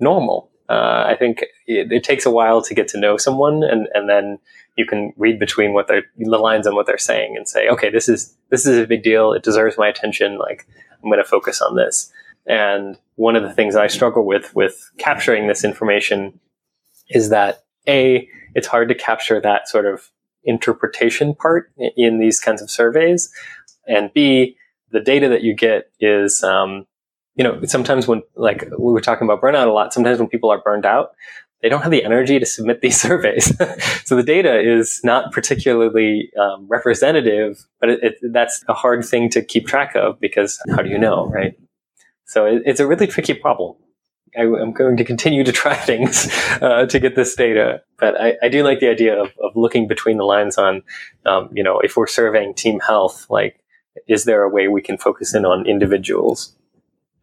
[0.00, 0.50] normal?
[0.68, 4.08] Uh, I think it, it, takes a while to get to know someone, and, and
[4.08, 4.38] then
[4.76, 7.90] you can read between what they're the lines on what they're saying and say, okay,
[7.90, 9.32] this is this is a big deal.
[9.32, 10.36] It deserves my attention.
[10.36, 10.68] Like
[11.02, 12.12] I'm going to focus on this.
[12.46, 16.38] And one of the things I struggle with with capturing this information
[17.08, 20.10] is that a it's hard to capture that sort of
[20.44, 23.32] interpretation part in these kinds of surveys,
[23.86, 24.56] and b
[24.90, 26.86] the data that you get is um,
[27.38, 30.50] you know, sometimes when, like, we were talking about burnout a lot, sometimes when people
[30.50, 31.12] are burned out,
[31.62, 33.56] they don't have the energy to submit these surveys.
[34.04, 39.30] so the data is not particularly um, representative, but it, it, that's a hard thing
[39.30, 41.58] to keep track of because how do you know, right?
[42.26, 43.76] So it, it's a really tricky problem.
[44.36, 46.28] I, am going to continue to try things
[46.60, 49.88] uh, to get this data, but I, I, do like the idea of, of looking
[49.88, 50.82] between the lines on,
[51.24, 53.58] um, you know, if we're surveying team health, like,
[54.06, 56.54] is there a way we can focus in on individuals?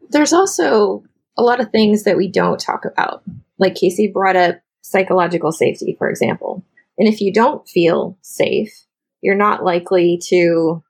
[0.09, 1.03] There's also
[1.37, 3.23] a lot of things that we don't talk about.
[3.57, 6.63] Like Casey brought up psychological safety, for example.
[6.97, 8.71] And if you don't feel safe,
[9.21, 10.83] you're not likely to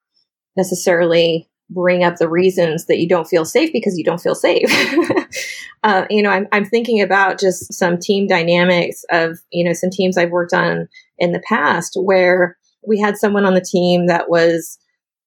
[0.55, 4.69] necessarily bring up the reasons that you don't feel safe because you don't feel safe.
[5.83, 9.89] uh, you know, I'm, I'm thinking about just some team dynamics of, you know, some
[9.89, 14.29] teams I've worked on in the past where we had someone on the team that
[14.29, 14.77] was,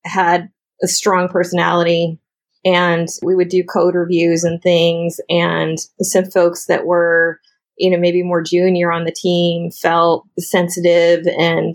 [0.05, 0.49] had
[0.83, 2.21] a strong personality
[2.69, 5.21] and we would do code reviews and things.
[5.31, 7.41] And some folks that were
[7.79, 11.75] you know maybe more junior on the team felt sensitive and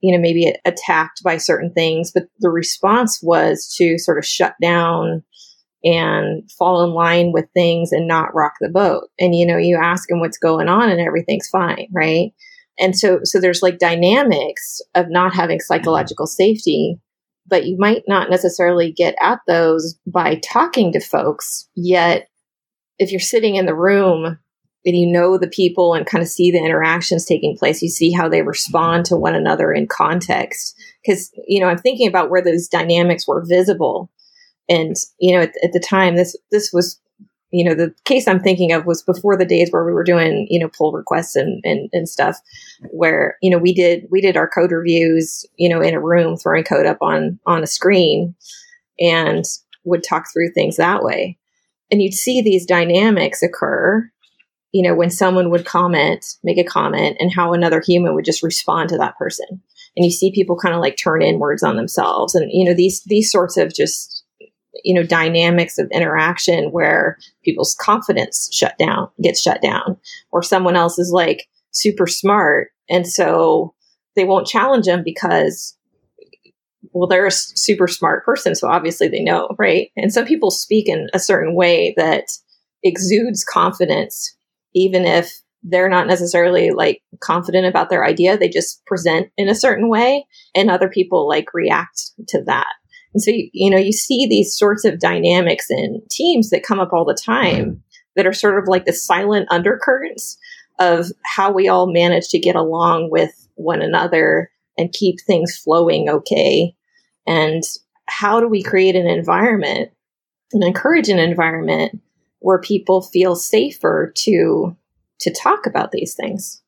[0.00, 2.12] you know maybe attacked by certain things.
[2.12, 5.22] But the response was to sort of shut down
[5.84, 9.08] and fall in line with things and not rock the boat.
[9.18, 12.32] And you know you ask them what's going on and everything's fine right?
[12.80, 17.00] And so so there's like dynamics of not having psychological safety
[17.48, 21.68] but you might not necessarily get at those by talking to folks.
[21.74, 22.28] Yet,
[22.98, 24.38] if you're sitting in the room
[24.84, 28.12] and you know the people and kind of see the interactions taking place, you see
[28.12, 30.76] how they respond to one another in context.
[31.04, 34.10] Because, you know, I'm thinking about where those dynamics were visible.
[34.68, 37.00] And, you know, at, at the time, this, this was
[37.50, 40.46] you know, the case I'm thinking of was before the days where we were doing,
[40.50, 42.38] you know, pull requests and, and, and stuff
[42.90, 46.36] where, you know, we did, we did our code reviews, you know, in a room,
[46.36, 48.34] throwing code up on, on a screen
[49.00, 49.44] and
[49.84, 51.38] would talk through things that way.
[51.90, 54.10] And you'd see these dynamics occur,
[54.72, 58.42] you know, when someone would comment, make a comment and how another human would just
[58.42, 59.46] respond to that person.
[59.96, 62.34] And you see people kind of like turn inwards on themselves.
[62.34, 64.17] And, you know, these, these sorts of just,
[64.84, 69.96] you know dynamics of interaction where people's confidence shut down gets shut down
[70.30, 73.74] or someone else is like super smart and so
[74.16, 75.76] they won't challenge them because
[76.92, 79.90] well they're a super smart person so obviously they know right?
[79.96, 82.24] And some people speak in a certain way that
[82.82, 84.36] exudes confidence
[84.74, 85.32] even if
[85.64, 90.24] they're not necessarily like confident about their idea they just present in a certain way
[90.54, 92.72] and other people like react to that
[93.14, 96.80] and so, you, you know, you see these sorts of dynamics in teams that come
[96.80, 97.82] up all the time
[98.16, 100.36] that are sort of like the silent undercurrents
[100.78, 106.08] of how we all manage to get along with one another and keep things flowing
[106.08, 106.74] okay.
[107.26, 107.62] And
[108.06, 109.90] how do we create an environment
[110.52, 112.00] and encourage an environment
[112.40, 114.76] where people feel safer to
[115.20, 116.62] to talk about these things?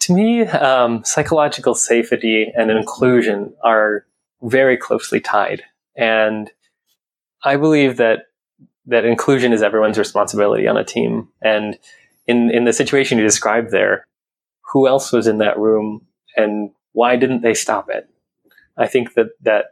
[0.00, 4.04] To me, um, psychological safety and inclusion are
[4.42, 5.62] very closely tied.
[5.96, 6.50] And
[7.44, 8.26] I believe that
[8.86, 11.28] that inclusion is everyone's responsibility on a team.
[11.42, 11.78] And
[12.26, 14.04] in in the situation you described there,
[14.72, 18.08] who else was in that room and why didn't they stop it?
[18.76, 19.66] I think that that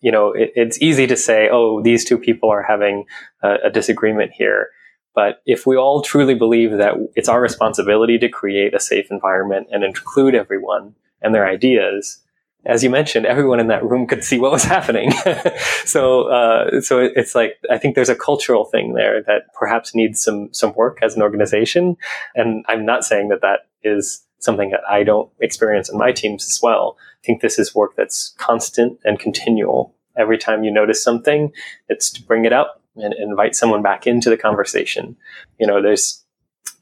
[0.00, 3.06] you know it, it's easy to say, oh, these two people are having
[3.42, 4.70] a, a disagreement here.
[5.14, 9.66] But if we all truly believe that it's our responsibility to create a safe environment
[9.72, 12.20] and include everyone and their ideas,
[12.66, 15.12] as you mentioned, everyone in that room could see what was happening.
[15.84, 20.22] so, uh, so it's like I think there's a cultural thing there that perhaps needs
[20.22, 21.96] some some work as an organization.
[22.34, 26.46] And I'm not saying that that is something that I don't experience in my teams
[26.46, 26.96] as well.
[27.22, 29.94] I think this is work that's constant and continual.
[30.16, 31.52] Every time you notice something,
[31.88, 35.16] it's to bring it up and invite someone back into the conversation.
[35.58, 36.24] You know, there's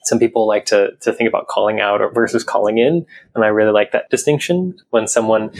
[0.08, 3.06] some people like to, to think about calling out versus calling in.
[3.34, 4.76] And I really like that distinction.
[4.90, 5.50] When someone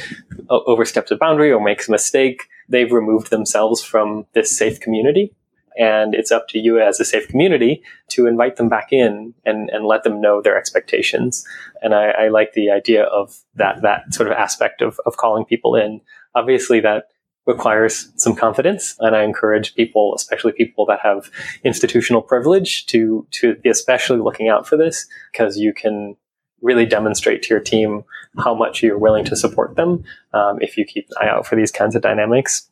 [0.48, 5.34] oversteps a boundary or makes a mistake, they've removed themselves from this safe community.
[5.78, 9.70] And it's up to you as a safe community to invite them back in and,
[9.70, 11.46] and let them know their expectations.
[11.82, 15.44] And I, I like the idea of that, that sort of aspect of, of calling
[15.44, 16.00] people in.
[16.34, 17.04] Obviously that
[17.48, 18.94] requires some confidence.
[19.00, 21.30] And I encourage people, especially people that have
[21.64, 26.14] institutional privilege, to, to be especially looking out for this because you can
[26.60, 28.04] really demonstrate to your team
[28.38, 31.56] how much you're willing to support them um, if you keep an eye out for
[31.56, 32.68] these kinds of dynamics.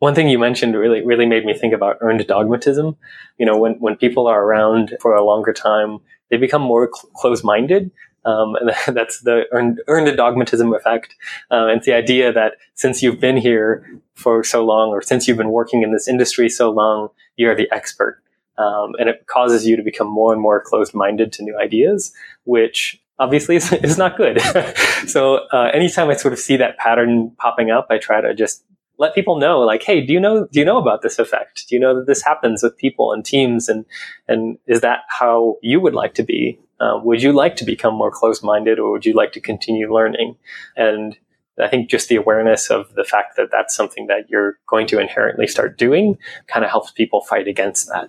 [0.00, 2.96] One thing you mentioned really really made me think about earned dogmatism.
[3.38, 5.98] You know, when when people are around for a longer time,
[6.30, 7.90] they become more cl- close-minded
[8.24, 11.14] um, and that's the earned, earned dogmatism effect.
[11.50, 15.36] Uh, it's the idea that since you've been here for so long, or since you've
[15.36, 18.22] been working in this industry so long, you're the expert.
[18.58, 22.12] Um, and it causes you to become more and more closed minded to new ideas,
[22.44, 24.40] which obviously is, is not good.
[25.06, 28.64] so uh, anytime I sort of see that pattern popping up, I try to just
[28.98, 31.74] let people know like hey do you know do you know about this effect do
[31.74, 33.86] you know that this happens with people and teams and
[34.28, 37.94] and is that how you would like to be um, would you like to become
[37.94, 40.36] more closed-minded or would you like to continue learning?
[40.76, 41.16] And
[41.60, 44.98] i think just the awareness of the fact that that's something that you're going to
[44.98, 46.16] inherently start doing
[46.46, 48.08] kind of helps people fight against that.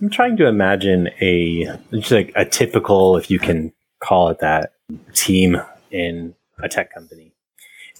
[0.00, 4.72] I'm trying to imagine a just like a typical if you can call it that
[5.14, 5.62] team
[5.92, 7.32] in a tech company.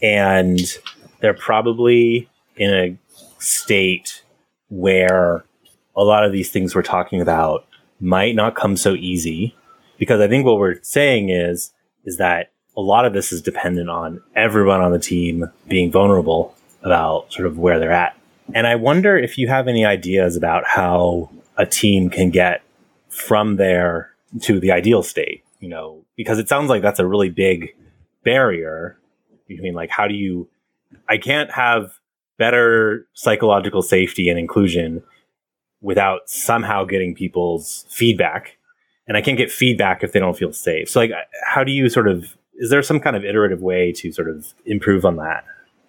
[0.02, 0.60] And
[1.20, 2.98] they're probably in a
[3.38, 4.24] state
[4.68, 5.44] where
[5.94, 7.66] a lot of these things we're talking about
[8.00, 9.54] might not come so easy
[10.02, 11.72] because I think what we're saying is
[12.04, 16.56] is that a lot of this is dependent on everyone on the team being vulnerable
[16.82, 18.18] about sort of where they're at.
[18.52, 22.62] And I wonder if you have any ideas about how a team can get
[23.10, 24.10] from there
[24.40, 27.72] to the ideal state, you know, because it sounds like that's a really big
[28.24, 28.98] barrier
[29.46, 30.48] between like how do you
[31.08, 31.92] I can't have
[32.38, 35.04] better psychological safety and inclusion
[35.80, 38.58] without somehow getting people's feedback.
[39.08, 40.88] And I can't get feedback if they don't feel safe.
[40.88, 41.10] So, like,
[41.44, 44.54] how do you sort of, is there some kind of iterative way to sort of
[44.64, 45.44] improve on that?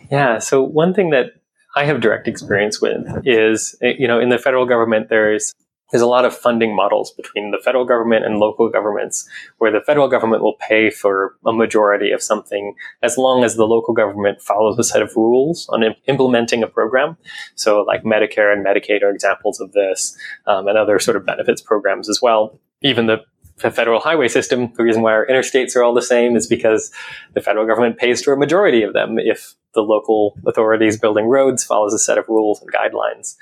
[0.09, 0.39] Yeah.
[0.39, 1.33] So, one thing that
[1.75, 5.53] I have direct experience with is, you know, in the federal government, there's
[5.93, 9.79] there's a lot of funding models between the federal government and local governments where the
[9.79, 12.73] federal government will pay for a majority of something
[13.03, 17.15] as long as the local government follows a set of rules on implementing a program.
[17.53, 21.61] So like Medicare and Medicaid are examples of this um, and other sort of benefits
[21.61, 22.59] programs as well.
[22.83, 23.23] Even the
[23.57, 26.91] federal highway system, the reason why our interstates are all the same is because
[27.33, 31.63] the federal government pays for a majority of them if the local authorities building roads
[31.63, 33.35] follows a set of rules and guidelines.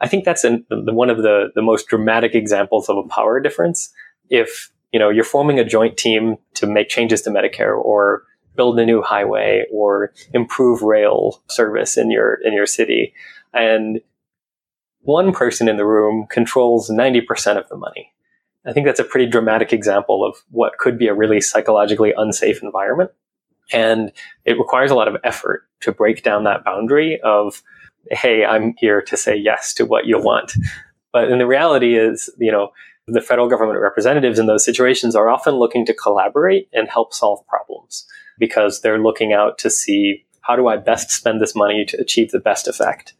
[0.00, 3.40] I think that's an, the, one of the, the most dramatic examples of a power
[3.40, 3.92] difference.
[4.28, 8.24] If you know you're forming a joint team to make changes to Medicare or
[8.56, 13.14] build a new highway or improve rail service in your in your city,
[13.52, 14.00] and
[15.00, 18.10] one person in the room controls 90% of the money.
[18.66, 22.62] I think that's a pretty dramatic example of what could be a really psychologically unsafe
[22.62, 23.10] environment.
[23.72, 24.12] And
[24.44, 27.62] it requires a lot of effort to break down that boundary of
[28.10, 30.52] hey, I'm here to say yes to what you want.
[31.10, 32.70] But in the reality is, you know,
[33.06, 37.46] the federal government representatives in those situations are often looking to collaborate and help solve
[37.46, 38.06] problems
[38.38, 42.30] because they're looking out to see how do I best spend this money to achieve
[42.30, 43.14] the best effect.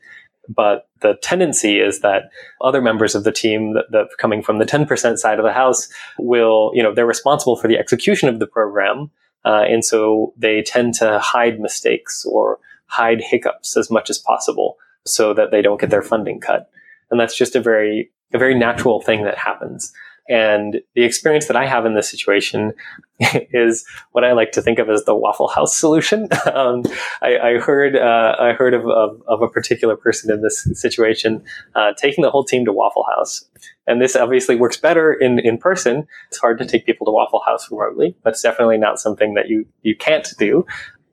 [0.48, 2.30] But the tendency is that
[2.60, 5.88] other members of the team that, that coming from the 10% side of the house
[6.18, 9.10] will, you know, they're responsible for the execution of the program.
[9.44, 14.76] Uh, and so they tend to hide mistakes or hide hiccups as much as possible
[15.06, 16.70] so that they don't get their funding cut.
[17.10, 19.92] And that's just a very, a very natural thing that happens.
[20.28, 22.72] And the experience that I have in this situation
[23.20, 26.28] is what I like to think of as the Waffle House solution.
[26.52, 26.82] um,
[27.20, 31.44] I, I, heard uh, I heard of, of, of, a particular person in this situation
[31.74, 33.44] uh, taking the whole team to Waffle House,
[33.86, 36.06] and this obviously works better in in person.
[36.28, 39.48] It's hard to take people to Waffle House remotely, but it's definitely not something that
[39.48, 40.64] you you can't do.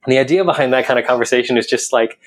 [0.06, 2.18] And the idea behind that kind of conversation is just like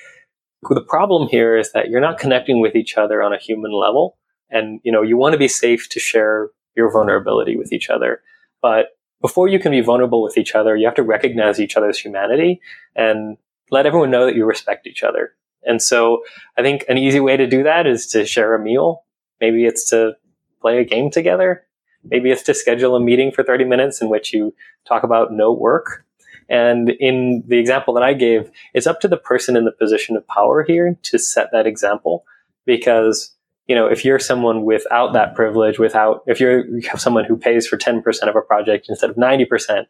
[0.73, 4.17] the problem here is that you're not connecting with each other on a human level.
[4.49, 8.21] And, you know, you want to be safe to share your vulnerability with each other.
[8.61, 8.87] But
[9.21, 12.61] before you can be vulnerable with each other, you have to recognize each other's humanity.
[12.95, 13.37] And
[13.71, 15.31] let everyone know that you respect each other.
[15.63, 16.23] And so
[16.57, 19.03] I think an easy way to do that is to share a meal.
[19.41, 20.13] Maybe it's to
[20.61, 21.63] play a game together.
[22.03, 24.53] Maybe it's to schedule a meeting for 30 minutes in which you
[24.87, 26.05] talk about no work.
[26.47, 30.15] And in the example that I gave, it's up to the person in the position
[30.15, 32.25] of power here to set that example.
[32.67, 33.35] Because,
[33.67, 37.67] you know, if you're someone without that privilege, without, if you're you someone who pays
[37.67, 39.85] for 10% of a project instead of 90%,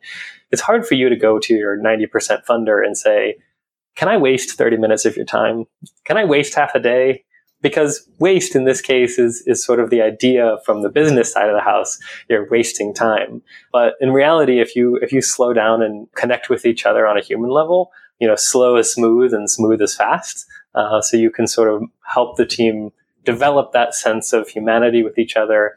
[0.52, 3.36] it's hard for you to go to your 90% funder and say,
[3.96, 5.66] can I waste 30 minutes of your time?
[6.06, 7.24] Can I waste half a day?
[7.62, 11.50] Because waste in this case is, is sort of the idea from the business side
[11.50, 11.98] of the house.
[12.30, 13.42] You're wasting time.
[13.72, 17.18] But in reality, if you, if you slow down and connect with each other on
[17.18, 20.46] a human level, you know, slow is smooth and smooth is fast.
[20.76, 22.92] Uh, so you can sort of help the team
[23.26, 25.76] develop that sense of humanity with each other,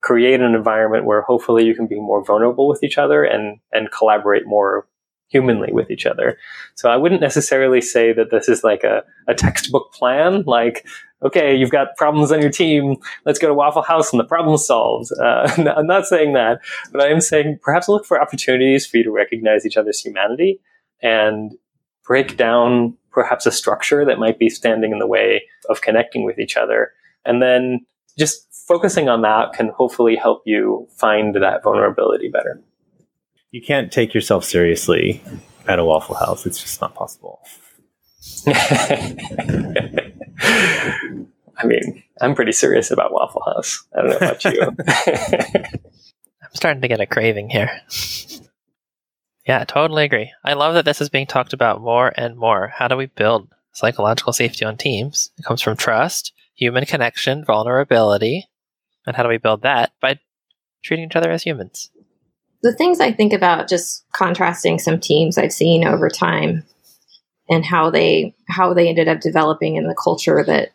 [0.00, 3.90] create an environment where hopefully you can be more vulnerable with each other and, and
[3.90, 4.86] collaborate more
[5.28, 6.38] humanly with each other.
[6.74, 10.86] So I wouldn't necessarily say that this is like a, a textbook plan, like,
[11.24, 14.66] okay, you've got problems on your team, let's go to Waffle House and the problem's
[14.66, 15.10] solved.
[15.18, 16.60] Uh, I'm not saying that,
[16.92, 20.60] but I am saying perhaps look for opportunities for you to recognize each other's humanity
[21.02, 21.52] and
[22.04, 26.38] break down perhaps a structure that might be standing in the way of connecting with
[26.38, 26.92] each other.
[27.24, 27.86] And then
[28.18, 32.62] just focusing on that can hopefully help you find that vulnerability better
[33.54, 35.22] you can't take yourself seriously
[35.68, 36.44] at a Waffle House.
[36.44, 37.40] It's just not possible.
[38.48, 40.10] I
[41.64, 43.86] mean, I'm pretty serious about Waffle House.
[43.96, 44.60] I don't know about you.
[46.42, 47.70] I'm starting to get a craving here.
[49.46, 50.32] Yeah, totally agree.
[50.44, 52.68] I love that this is being talked about more and more.
[52.68, 55.30] How do we build psychological safety on teams?
[55.38, 58.48] It comes from trust, human connection, vulnerability.
[59.06, 59.92] And how do we build that?
[60.00, 60.18] By
[60.82, 61.90] treating each other as humans
[62.64, 66.64] the things I think about just contrasting some teams I've seen over time
[67.48, 70.70] and how they how they ended up developing in the culture that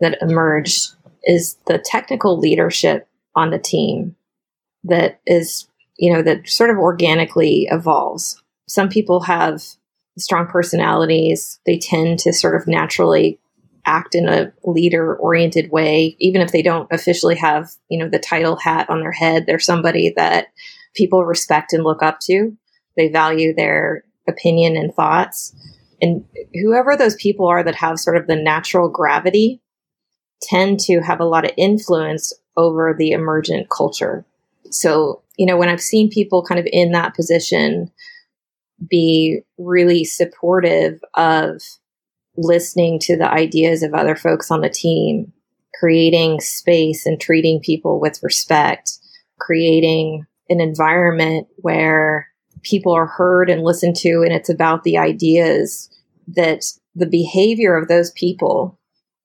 [0.00, 3.06] that emerged is the technical leadership
[3.36, 4.16] on the team
[4.82, 5.67] that is
[5.98, 8.42] you know that sort of organically evolves.
[8.66, 9.62] Some people have
[10.18, 11.60] strong personalities.
[11.66, 13.38] They tend to sort of naturally
[13.86, 18.18] act in a leader oriented way even if they don't officially have you know the
[18.18, 20.48] title hat on their head they're somebody that
[20.98, 22.56] people respect and look up to.
[22.96, 25.54] They value their opinion and thoughts.
[26.02, 26.24] And
[26.54, 29.62] whoever those people are that have sort of the natural gravity
[30.42, 34.24] tend to have a lot of influence over the emergent culture.
[34.70, 37.90] So, you know, when I've seen people kind of in that position
[38.90, 41.62] be really supportive of
[42.36, 45.32] listening to the ideas of other folks on the team,
[45.78, 48.98] creating space and treating people with respect,
[49.38, 52.28] creating an environment where
[52.62, 55.88] people are heard and listened to, and it's about the ideas
[56.26, 56.64] that
[56.94, 58.78] the behavior of those people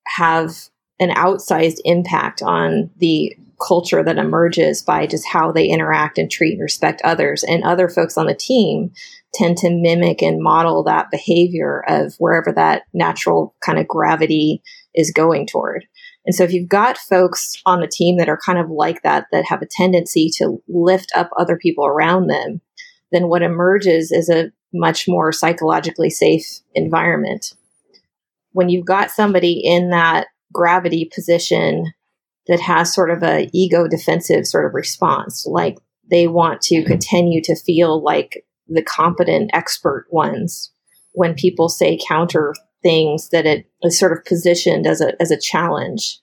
[0.06, 3.36] have an outsized impact on the
[3.66, 7.44] culture that emerges by just how they interact and treat and respect others.
[7.44, 8.92] And other folks on the team
[9.34, 14.62] tend to mimic and model that behavior of wherever that natural kind of gravity
[14.94, 15.86] is going toward.
[16.26, 19.26] And so if you've got folks on the team that are kind of like that,
[19.32, 22.62] that have a tendency to lift up other people around them,
[23.12, 27.54] then what emerges is a much more psychologically safe environment.
[28.52, 31.94] When you've got somebody in that gravity position
[32.48, 35.78] that has sort of a ego defensive sort of response, like
[36.10, 36.88] they want to mm-hmm.
[36.88, 40.72] continue to feel like the competent expert ones
[41.14, 45.40] when people say counter things that it is sort of positioned as a as a
[45.40, 46.20] challenge.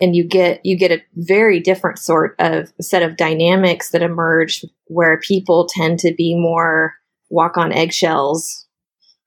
[0.00, 4.64] And you get you get a very different sort of set of dynamics that emerge
[4.86, 6.94] where people tend to be more
[7.30, 8.64] walk on eggshells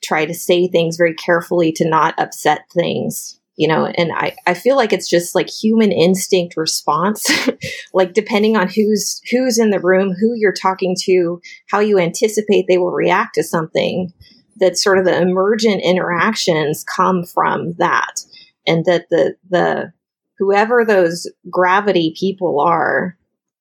[0.04, 4.54] try to say things very carefully to not upset things you know and i i
[4.54, 7.30] feel like it's just like human instinct response.
[7.94, 12.66] Like depending on who's who's in the room who you're talking to how you anticipate
[12.68, 14.14] they will react to something
[14.60, 18.22] that sort of the emergent interactions come from that.
[18.66, 19.94] And that the the
[20.38, 23.18] whoever those gravity people are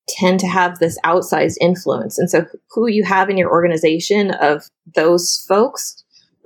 [0.08, 2.18] tend to have this outsized influence.
[2.18, 6.04] And so who you have in your organization of those folks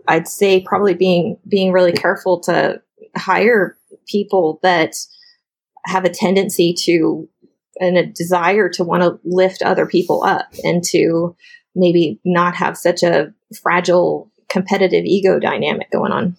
[0.08, 2.80] i'd say probably being being really careful to
[3.16, 3.76] hire
[4.06, 4.94] people that
[5.86, 7.28] have a tendency to
[7.80, 11.34] and a desire to want to lift other people up and to
[11.74, 13.32] maybe not have such a
[13.62, 16.36] fragile competitive ego dynamic going on.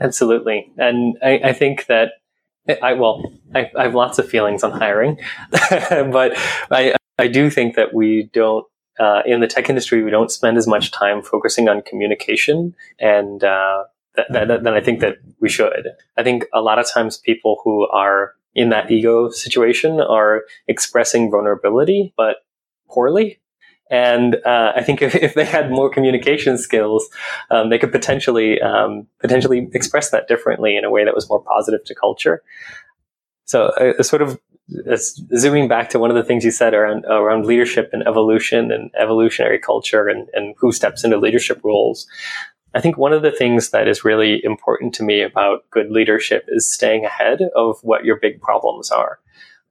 [0.00, 0.72] Absolutely.
[0.78, 2.12] And I, I think that
[2.82, 5.18] I, well, I, I, have lots of feelings on hiring,
[5.50, 6.32] but
[6.70, 8.66] I, I do think that we don't
[8.98, 13.44] uh, in the tech industry, we don't spend as much time focusing on communication and
[13.44, 13.84] uh,
[14.30, 15.88] than I think that we should.
[16.16, 21.30] I think a lot of times people who are in that ego situation are expressing
[21.30, 22.38] vulnerability, but
[22.88, 23.38] poorly.
[23.90, 27.08] And uh, I think if, if, they had more communication skills,
[27.50, 31.40] um, they could potentially um, potentially express that differently in a way that was more
[31.40, 32.42] positive to culture.
[33.44, 34.40] So, uh, sort of
[34.90, 34.96] uh,
[35.36, 38.90] zooming back to one of the things you said around around leadership and evolution and
[38.98, 42.08] evolutionary culture and, and who steps into leadership roles.
[42.76, 46.44] I think one of the things that is really important to me about good leadership
[46.48, 49.18] is staying ahead of what your big problems are.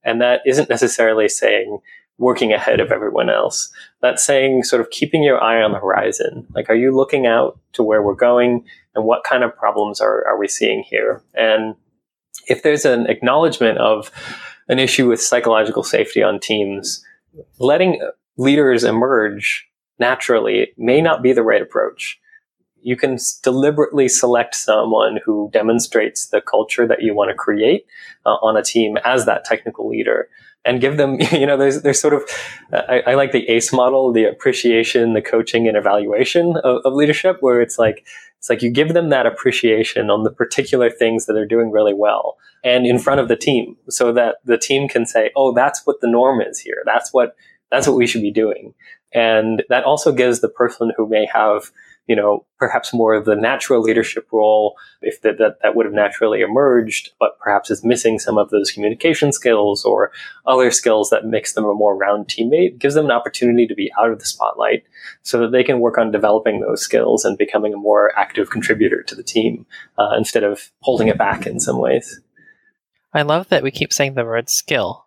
[0.04, 1.82] And that isn't necessarily saying
[2.18, 3.72] working ahead of everyone else.
[4.02, 6.48] That's saying sort of keeping your eye on the horizon.
[6.56, 10.26] Like, are you looking out to where we're going and what kind of problems are,
[10.28, 11.22] are we seeing here?
[11.36, 11.76] And
[12.48, 14.10] if there's an acknowledgement of
[14.68, 17.06] an issue with psychological safety on teams,
[17.60, 18.02] letting
[18.36, 19.68] leaders emerge
[20.00, 22.20] naturally may not be the right approach.
[22.86, 27.88] You can deliberately select someone who demonstrates the culture that you want to create
[28.28, 30.30] uh, on a team as that technical leader
[30.66, 32.22] and give them, you know, there's, there's sort of,
[32.72, 37.38] I, I, like the ACE model, the appreciation, the coaching and evaluation of, of, leadership,
[37.40, 38.06] where it's like,
[38.38, 41.96] it's like you give them that appreciation on the particular things that they're doing really
[41.96, 45.88] well and in front of the team so that the team can say, oh, that's
[45.88, 46.84] what the norm is here.
[46.86, 47.36] That's what,
[47.72, 48.76] that's what we should be doing.
[49.12, 51.72] And that also gives the person who may have
[52.08, 55.94] you know, perhaps more of the natural leadership role, if that, that, that would have
[55.94, 60.12] naturally emerged, but perhaps is missing some of those communication skills or
[60.46, 63.92] other skills that makes them a more round teammate, gives them an opportunity to be
[64.00, 64.84] out of the spotlight
[65.24, 69.02] so that they can work on developing those skills and becoming a more active contributor
[69.02, 69.66] to the team
[69.98, 72.22] uh, instead of holding it back in some ways.
[73.14, 75.06] I love that we keep saying the word skill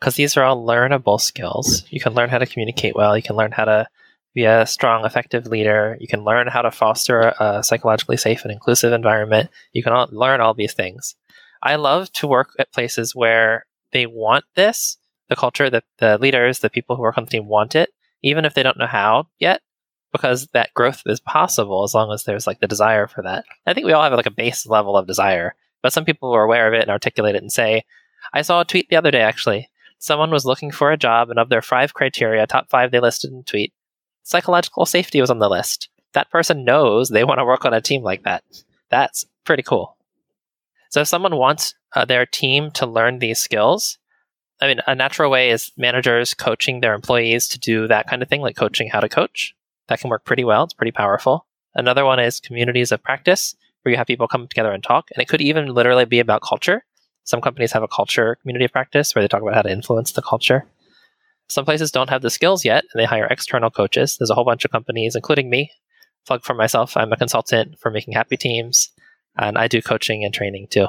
[0.00, 1.84] because these are all learnable skills.
[1.90, 3.86] You can learn how to communicate well, you can learn how to
[4.34, 5.96] be a strong, effective leader.
[6.00, 9.50] You can learn how to foster a psychologically safe and inclusive environment.
[9.72, 11.16] You can all learn all these things.
[11.62, 14.96] I love to work at places where they want this.
[15.28, 18.44] The culture, that the leaders, the people who work on the team want it, even
[18.44, 19.60] if they don't know how yet,
[20.12, 23.44] because that growth is possible as long as there's like the desire for that.
[23.64, 26.42] I think we all have like a base level of desire, but some people are
[26.42, 27.84] aware of it and articulate it and say,
[28.32, 29.68] I saw a tweet the other day actually.
[29.98, 33.30] Someone was looking for a job, and of their five criteria, top five they listed
[33.30, 33.72] in the tweet,
[34.30, 35.88] psychological safety was on the list.
[36.12, 38.44] That person knows they want to work on a team like that.
[38.88, 39.96] That's pretty cool.
[40.90, 43.98] So if someone wants uh, their team to learn these skills,
[44.60, 48.28] I mean, a natural way is managers coaching their employees to do that kind of
[48.28, 49.54] thing, like coaching how to coach.
[49.88, 50.62] That can work pretty well.
[50.62, 51.46] It's pretty powerful.
[51.74, 55.08] Another one is communities of practice, where you have people come together and talk.
[55.14, 56.84] And it could even literally be about culture.
[57.24, 60.12] Some companies have a culture community of practice where they talk about how to influence
[60.12, 60.66] the culture.
[61.50, 64.16] Some places don't have the skills yet, and they hire external coaches.
[64.16, 65.70] There's a whole bunch of companies, including me.
[66.26, 68.90] Plug for myself, I'm a consultant for making happy teams,
[69.36, 70.86] and I do coaching and training too.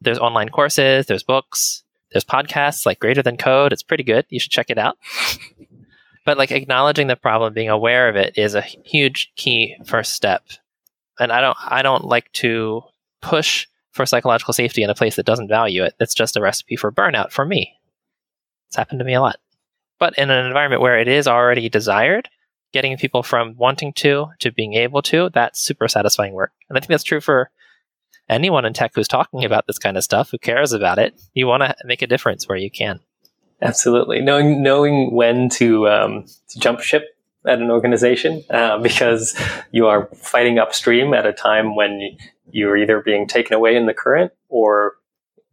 [0.00, 3.72] There's online courses, there's books, there's podcasts like Greater Than Code.
[3.72, 4.24] It's pretty good.
[4.30, 4.96] You should check it out.
[6.24, 10.44] but like acknowledging the problem, being aware of it is a huge key first step.
[11.18, 12.82] And I don't I don't like to
[13.20, 15.94] push for psychological safety in a place that doesn't value it.
[15.98, 17.74] That's just a recipe for burnout for me.
[18.68, 19.36] It's happened to me a lot.
[19.98, 22.28] But in an environment where it is already desired,
[22.72, 26.52] getting people from wanting to to being able to, that's super satisfying work.
[26.68, 27.50] And I think that's true for
[28.28, 31.18] anyone in tech who's talking about this kind of stuff, who cares about it.
[31.34, 33.00] You want to make a difference where you can.
[33.60, 37.04] Absolutely, knowing knowing when to, um, to jump ship
[37.46, 39.38] at an organization uh, because
[39.72, 42.16] you are fighting upstream at a time when
[42.50, 44.94] you're either being taken away in the current or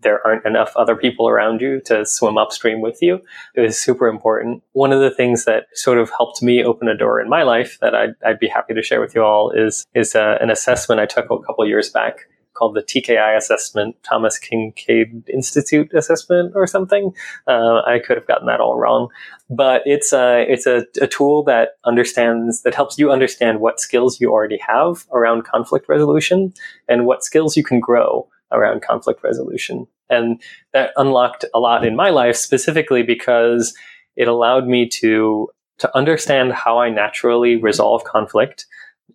[0.06, 3.20] there aren't enough other people around you to swim upstream with you
[3.56, 4.64] is super important.
[4.72, 7.78] One of the things that sort of helped me open a door in my life
[7.82, 11.01] that I'd, I'd be happy to share with you all is is uh, an assessment
[11.01, 16.66] I took a couple years back called the TKI assessment, Thomas Kinkade Institute assessment or
[16.66, 17.14] something.
[17.47, 19.10] Uh, I could have gotten that all wrong,
[19.49, 24.22] but it's a it's a, a, tool that understands that helps you understand what skills
[24.22, 26.53] you already have around conflict resolution
[26.88, 29.88] and what skills you can grow around conflict resolution.
[30.10, 30.41] And
[30.74, 33.74] that unlocked a lot in my life specifically because
[34.16, 38.66] it allowed me to to understand how I naturally resolve conflict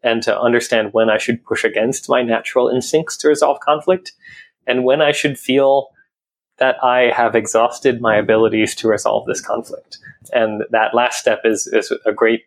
[0.02, 4.12] and to understand when I should push against my natural instincts to resolve conflict
[4.66, 5.88] and when I should feel
[6.58, 9.98] that I have exhausted my abilities to resolve this conflict.
[10.32, 12.42] And that last step is, is a great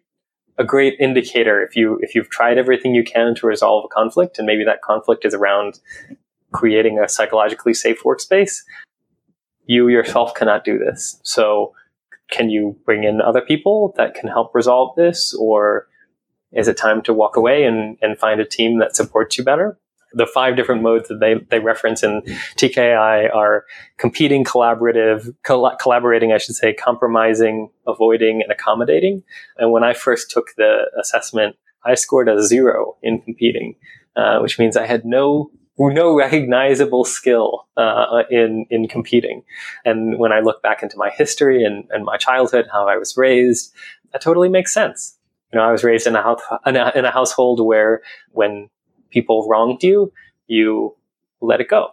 [0.60, 4.38] a great indicator if you if you've tried everything you can to resolve a conflict
[4.38, 5.80] and maybe that conflict is around
[6.54, 8.60] creating a psychologically safe workspace,
[9.66, 11.20] you yourself cannot do this.
[11.24, 11.74] So
[12.32, 15.34] can you bring in other people that can help resolve this?
[15.40, 15.88] Or
[16.52, 19.78] is it time to walk away and, and find a team that supports you better?
[20.16, 22.22] The five different modes that they, they reference in
[22.56, 23.66] TKI are
[23.98, 29.24] competing, collaborative, coll- collaborating, I should say, compromising, avoiding, and accommodating.
[29.58, 33.76] And when I first took the assessment, I scored a zero in competing,
[34.16, 39.44] uh, which means I had no no recognizable skill uh, in in competing.
[39.86, 43.18] And when I look back into my history and, and my childhood, how I was
[43.18, 43.74] raised,
[44.12, 45.18] that totally makes sense.
[45.52, 48.02] You know, I was raised in a house in a, in a household where
[48.32, 48.70] when
[49.10, 50.12] people wronged you,
[50.48, 50.96] you
[51.42, 51.90] let it go.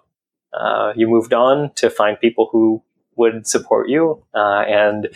[0.53, 2.83] Uh, you moved on to find people who
[3.17, 5.09] would support you uh, and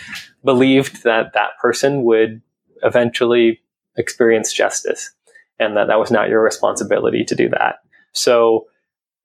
[0.45, 2.41] believed that that person would
[2.83, 3.61] eventually
[3.97, 5.13] experience justice
[5.59, 7.77] and that that was not your responsibility to do that.
[8.15, 8.67] So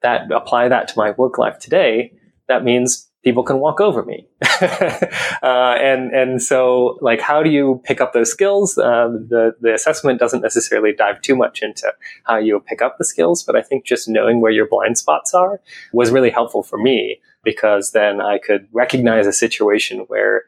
[0.01, 2.13] that apply that to my work life today,
[2.47, 4.27] that means people can walk over me.
[4.61, 5.05] uh,
[5.43, 8.77] and, and so like, how do you pick up those skills?
[8.77, 11.91] Um, the, the assessment doesn't necessarily dive too much into
[12.23, 15.33] how you pick up the skills, but I think just knowing where your blind spots
[15.33, 15.59] are
[15.91, 20.43] was really helpful for me because then I could recognize a situation where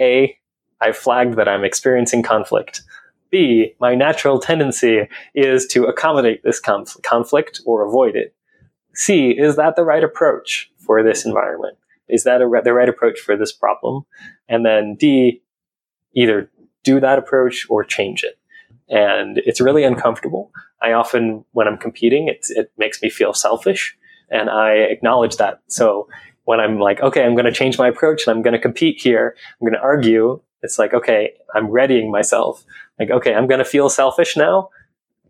[0.00, 0.36] A,
[0.80, 2.82] I flagged that I'm experiencing conflict.
[3.30, 8.34] B, my natural tendency is to accommodate this conf- conflict or avoid it.
[8.94, 11.76] C, is that the right approach for this environment?
[12.08, 14.04] Is that re- the right approach for this problem?
[14.48, 15.42] And then D,
[16.14, 16.50] either
[16.84, 18.38] do that approach or change it.
[18.88, 20.50] And it's really uncomfortable.
[20.80, 23.96] I often, when I'm competing, it makes me feel selfish
[24.30, 25.60] and I acknowledge that.
[25.68, 26.08] So
[26.44, 29.00] when I'm like, okay, I'm going to change my approach and I'm going to compete
[29.00, 32.64] here, I'm going to argue, it's like, okay, I'm readying myself.
[32.98, 34.70] Like, okay, I'm going to feel selfish now.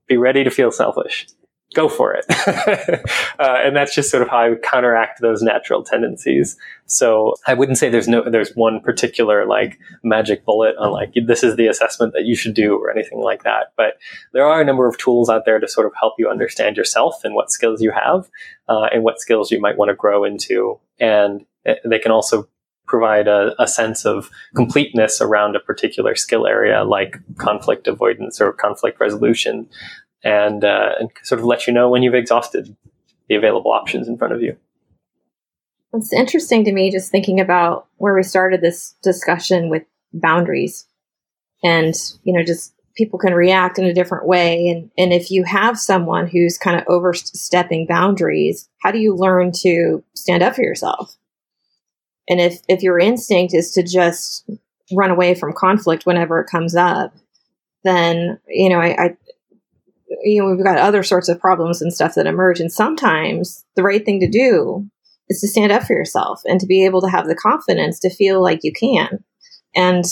[0.07, 1.27] Be ready to feel selfish.
[1.75, 2.25] Go for it.
[3.39, 6.57] uh, and that's just sort of how I would counteract those natural tendencies.
[6.87, 11.45] So I wouldn't say there's no, there's one particular like magic bullet on like, this
[11.45, 13.75] is the assessment that you should do or anything like that.
[13.77, 13.99] But
[14.33, 17.23] there are a number of tools out there to sort of help you understand yourself
[17.23, 18.31] and what skills you have,
[18.69, 20.81] uh, and what skills you might want to grow into.
[20.99, 22.49] And eh, they can also
[22.89, 28.53] provide a, a, sense of completeness around a particular skill area like conflict avoidance or
[28.53, 29.69] conflict resolution
[30.25, 32.75] and, uh, and sort of let you know when you've exhausted
[33.29, 34.57] the available options in front of you.
[35.93, 40.87] It's interesting to me just thinking about where we started this discussion with boundaries
[41.63, 44.69] and, you know, just people can react in a different way.
[44.69, 49.53] And, and if you have someone who's kind of overstepping boundaries, how do you learn
[49.63, 51.18] to stand up for yourself?
[52.29, 54.49] And if, if your instinct is to just
[54.93, 57.15] run away from conflict whenever it comes up,
[57.85, 59.17] then, you know, I, I
[60.23, 62.61] you know, we've got other sorts of problems and stuff that emerge.
[62.61, 64.89] And sometimes the right thing to do
[65.29, 68.11] is to stand up for yourself and to be able to have the confidence to
[68.11, 69.23] feel like you can.
[69.75, 70.05] And,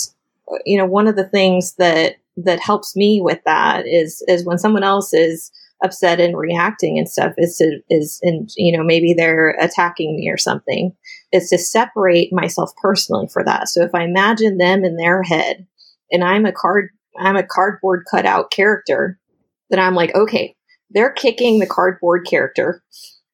[0.65, 4.59] you know, one of the things that, that helps me with that is, is when
[4.59, 5.51] someone else is
[5.83, 10.29] upset and reacting and stuff is to, is, and, you know, maybe they're attacking me
[10.29, 10.93] or something
[11.31, 13.69] is to separate myself personally for that.
[13.69, 15.67] So if I imagine them in their head
[16.11, 19.19] and I'm a card, I'm a cardboard cutout character,
[19.69, 20.55] then I'm like, okay,
[20.89, 22.81] they're kicking the cardboard character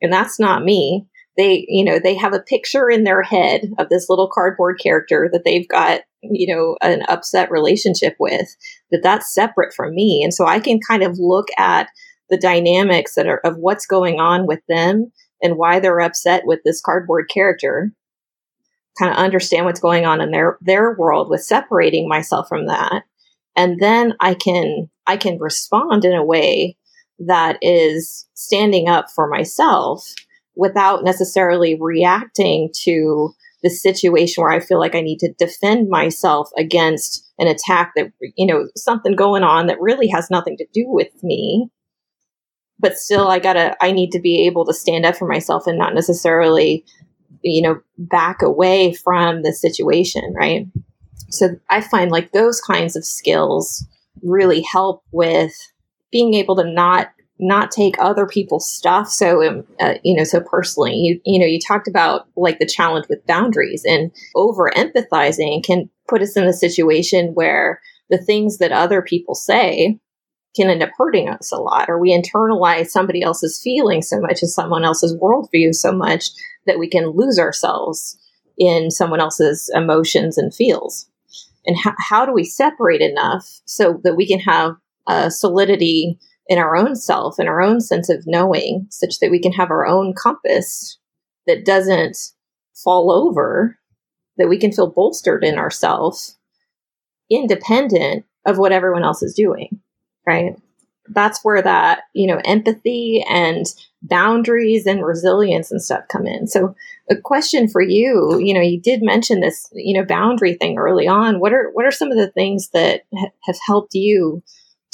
[0.01, 1.07] and that's not me.
[1.37, 5.29] They, you know, they have a picture in their head of this little cardboard character
[5.31, 8.47] that they've got, you know, an upset relationship with
[8.91, 10.21] that that's separate from me.
[10.23, 11.87] And so I can kind of look at
[12.29, 15.11] the dynamics that are of what's going on with them
[15.41, 17.91] and why they're upset with this cardboard character
[18.97, 23.03] kind of understand what's going on in their their world with separating myself from that.
[23.55, 26.77] And then i can i can respond in a way
[27.19, 30.03] that is standing up for myself
[30.55, 36.49] without necessarily reacting to the situation where i feel like i need to defend myself
[36.57, 40.85] against an attack that you know something going on that really has nothing to do
[40.87, 41.69] with me
[42.79, 45.77] but still i gotta i need to be able to stand up for myself and
[45.77, 46.85] not necessarily
[47.41, 50.67] you know back away from the situation right?
[51.29, 53.85] So i find like those kinds of skills
[54.21, 55.53] really help with
[56.11, 57.09] being able to not
[57.39, 60.93] not take other people's stuff so um, uh, you know so personally.
[60.93, 65.89] You you know you talked about like the challenge with boundaries and over empathizing can
[66.07, 69.99] put us in a situation where the things that other people say
[70.55, 74.43] can end up hurting us a lot, or we internalize somebody else's feelings so much
[74.43, 76.25] as someone else's worldview so much
[76.65, 78.17] that we can lose ourselves
[78.57, 81.09] in someone else's emotions and feels.
[81.65, 84.75] And how, how do we separate enough so that we can have
[85.07, 89.41] a solidity in our own self and our own sense of knowing, such that we
[89.41, 90.99] can have our own compass
[91.47, 92.17] that doesn't
[92.75, 93.77] fall over
[94.37, 96.37] that we can feel bolstered in ourselves
[97.31, 99.79] independent of what everyone else is doing
[100.25, 100.55] right?
[101.09, 103.65] That's where that you know empathy and
[104.01, 106.47] boundaries and resilience and stuff come in.
[106.47, 106.75] So
[107.09, 111.07] a question for you you know you did mention this you know boundary thing early
[111.07, 111.39] on.
[111.39, 114.43] What are what are some of the things that ha- have helped you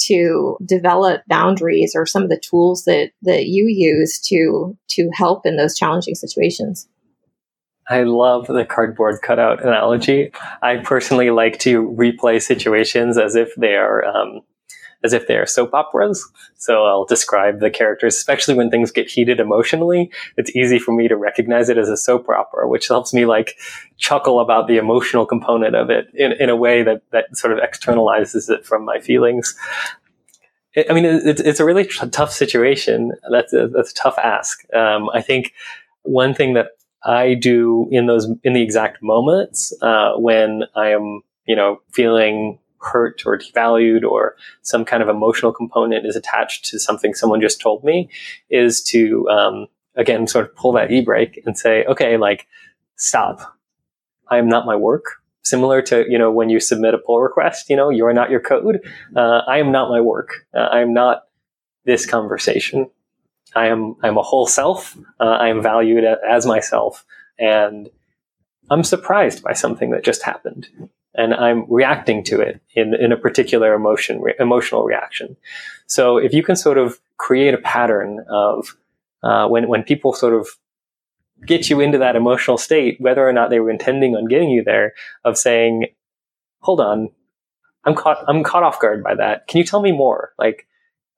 [0.02, 5.46] to develop boundaries or some of the tools that that you use to to help
[5.46, 6.88] in those challenging situations?
[7.88, 10.30] I love the cardboard cutout analogy.
[10.62, 14.42] I personally like to replay situations as if they are um,
[15.02, 16.28] as if they are soap operas.
[16.56, 20.10] So I'll describe the characters, especially when things get heated emotionally.
[20.36, 23.56] It's easy for me to recognize it as a soap opera, which helps me like
[23.96, 27.58] chuckle about the emotional component of it in, in a way that, that sort of
[27.58, 29.54] externalizes it from my feelings.
[30.88, 33.12] I mean, it's, it's a really t- tough situation.
[33.30, 34.62] That's a, that's a tough ask.
[34.72, 35.52] Um, I think
[36.02, 36.68] one thing that
[37.02, 42.58] I do in those, in the exact moments, uh, when I am, you know, feeling
[42.80, 47.60] hurt or devalued or some kind of emotional component is attached to something someone just
[47.60, 48.08] told me
[48.48, 49.66] is to um,
[49.96, 52.46] again sort of pull that e-brake and say okay like
[52.96, 53.56] stop.
[54.28, 55.04] I am not my work.
[55.42, 58.30] Similar to you know when you submit a pull request you know you are not
[58.30, 58.80] your code.
[59.16, 60.46] Uh, i am not my work.
[60.54, 61.24] Uh, i am not
[61.84, 62.90] this conversation.
[63.54, 64.96] I am i'm a whole self.
[65.18, 67.04] Uh, i am valued as myself.
[67.38, 67.88] And
[68.70, 70.68] i'm surprised by something that just happened
[71.14, 75.36] and I'm reacting to it in, in a particular emotion, re- emotional reaction.
[75.86, 78.76] So if you can sort of create a pattern of
[79.22, 80.48] uh, when when people sort of
[81.46, 84.62] get you into that emotional state, whether or not they were intending on getting you
[84.64, 84.94] there,
[85.24, 85.86] of saying,
[86.60, 87.10] "Hold on,
[87.84, 89.46] I'm caught I'm caught off guard by that.
[89.48, 90.32] Can you tell me more?
[90.38, 90.66] Like,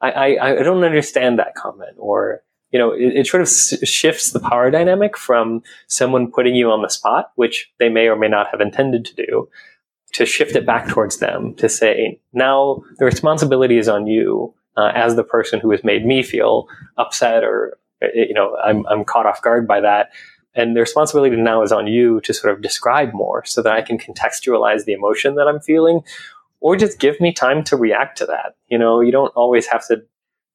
[0.01, 3.87] I I, I don't understand that comment, or you know, it, it sort of s-
[3.87, 8.17] shifts the power dynamic from someone putting you on the spot, which they may or
[8.17, 9.49] may not have intended to do,
[10.13, 14.93] to shift it back towards them to say, now the responsibility is on you uh,
[14.95, 16.67] as the person who has made me feel
[16.99, 20.11] upset or, uh, you know, I'm, I'm caught off guard by that.
[20.55, 23.81] And the responsibility now is on you to sort of describe more so that I
[23.81, 26.01] can contextualize the emotion that I'm feeling
[26.61, 28.55] or just give me time to react to that.
[28.69, 30.03] You know, you don't always have to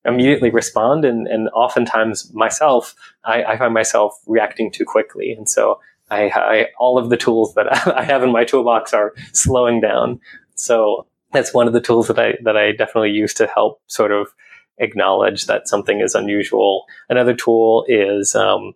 [0.06, 1.04] immediately respond.
[1.04, 2.96] And, and oftentimes myself,
[3.26, 5.32] I, I find myself reacting too quickly.
[5.32, 5.80] And so
[6.10, 10.20] I, I, all of the tools that I have in my toolbox are slowing down.
[10.56, 14.12] So that's one of the tools that I that I definitely use to help sort
[14.12, 14.34] of
[14.78, 16.86] acknowledge that something is unusual.
[17.10, 18.74] Another tool is um,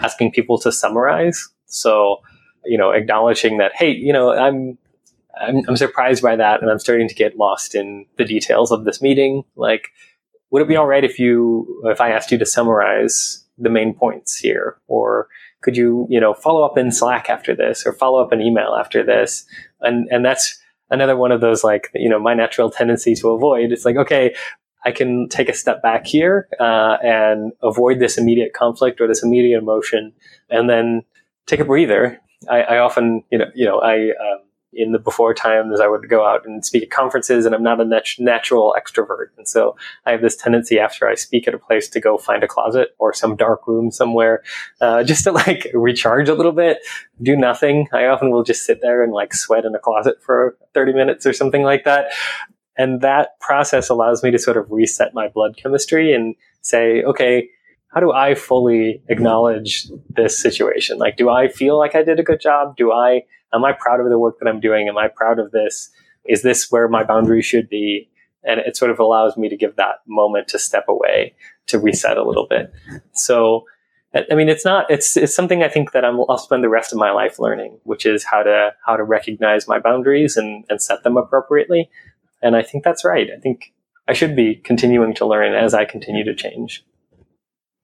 [0.00, 1.48] asking people to summarize.
[1.66, 2.20] So
[2.64, 4.78] you know, acknowledging that hey, you know, I'm,
[5.40, 8.84] I'm I'm surprised by that, and I'm starting to get lost in the details of
[8.84, 9.44] this meeting.
[9.56, 9.88] Like,
[10.50, 13.94] would it be all right if you if I asked you to summarize the main
[13.94, 15.28] points here, or
[15.62, 18.76] could you you know follow up in slack after this or follow up an email
[18.78, 19.44] after this?
[19.80, 20.60] And and that's
[20.90, 23.72] another one of those like you know my natural tendency to avoid.
[23.72, 24.34] It's like okay
[24.84, 29.22] i can take a step back here uh, and avoid this immediate conflict or this
[29.22, 30.12] immediate emotion
[30.50, 31.02] and then
[31.46, 32.20] take a breather.
[32.50, 34.40] I, I often you know you know i um,
[34.72, 37.80] in the before times I would go out and speak at conferences and I'm not
[37.80, 39.26] a nat- natural extrovert.
[39.36, 42.42] And so I have this tendency after I speak at a place to go find
[42.42, 44.42] a closet or some dark room somewhere,
[44.80, 46.78] uh, just to like recharge a little bit,
[47.22, 47.88] do nothing.
[47.92, 51.26] I often will just sit there and like sweat in a closet for 30 minutes
[51.26, 52.06] or something like that.
[52.76, 57.50] And that process allows me to sort of reset my blood chemistry and say, okay,
[57.88, 60.96] how do I fully acknowledge this situation?
[60.96, 62.76] Like, do I feel like I did a good job?
[62.76, 63.22] Do I
[63.52, 64.88] am I proud of the work that I'm doing?
[64.88, 65.90] Am I proud of this?
[66.24, 68.08] Is this where my boundaries should be?
[68.44, 71.34] And it sort of allows me to give that moment to step away
[71.66, 72.72] to reset a little bit.
[73.12, 73.64] So,
[74.30, 76.92] I mean, it's not, it's, it's something I think that i will spend the rest
[76.92, 80.82] of my life learning, which is how to, how to recognize my boundaries and, and
[80.82, 81.88] set them appropriately.
[82.42, 83.28] And I think that's right.
[83.34, 83.72] I think
[84.08, 86.84] I should be continuing to learn as I continue to change.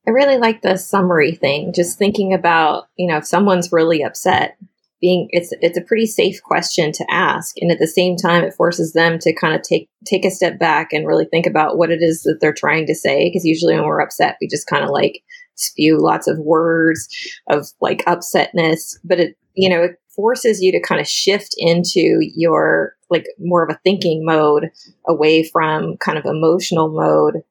[0.07, 4.57] I really like the summary thing, just thinking about, you know, if someone's really upset,
[5.01, 7.57] being it's it's a pretty safe question to ask.
[7.61, 10.59] And at the same time it forces them to kind of take take a step
[10.59, 13.29] back and really think about what it is that they're trying to say.
[13.29, 15.23] Because usually when we're upset we just kind of like
[15.55, 17.09] spew lots of words
[17.49, 18.97] of like upsetness.
[19.05, 23.63] But it you know it forces you to kind of shift into your like more
[23.63, 24.71] of a thinking mode
[25.07, 27.43] away from kind of emotional mode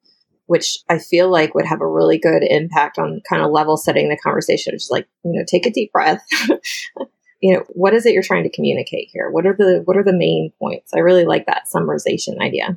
[0.48, 4.08] which I feel like would have a really good impact on kind of level setting
[4.08, 4.72] the conversation.
[4.74, 6.24] Just like, you know, take a deep breath,
[7.40, 9.30] you know what is it you're trying to communicate here?
[9.30, 10.92] What are the what are the main points?
[10.94, 12.76] I really like that summarization idea.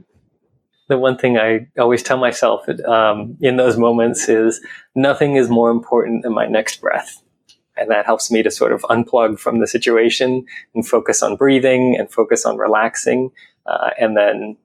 [0.88, 4.59] The one thing i always tell myself um, in those moments is
[4.93, 7.22] nothing is more important than my next breath.
[7.78, 10.45] And that helps me to sort of unplug from the situation
[10.76, 13.32] and focus on breathing and focus on relaxing,
[13.66, 14.57] uh, and then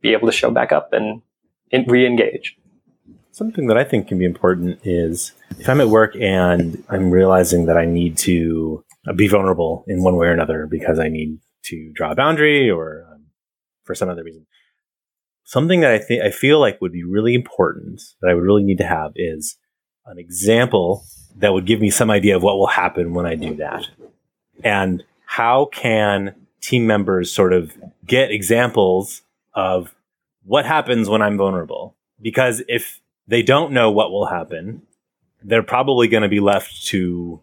[0.00, 1.22] be able to show back up and,
[1.70, 2.58] and re engage.
[3.30, 7.66] Something that I think can be important is if I'm at work and I'm realizing
[7.66, 8.84] that I need to
[9.16, 13.04] be vulnerable in one way or another because I need to draw a boundary or
[13.12, 13.26] um,
[13.84, 14.46] for some other reason.
[15.44, 18.62] Something that I think I feel like would be really important that I would really
[18.62, 19.56] need to have is
[20.06, 21.04] an example
[21.36, 23.88] that would give me some idea of what will happen when I do that.
[24.62, 27.76] And how can team members sort of
[28.06, 29.22] get examples
[29.54, 29.94] of
[30.44, 31.96] what happens when I'm vulnerable?
[32.20, 34.82] Because if they don't know what will happen,
[35.42, 37.42] they're probably going to be left to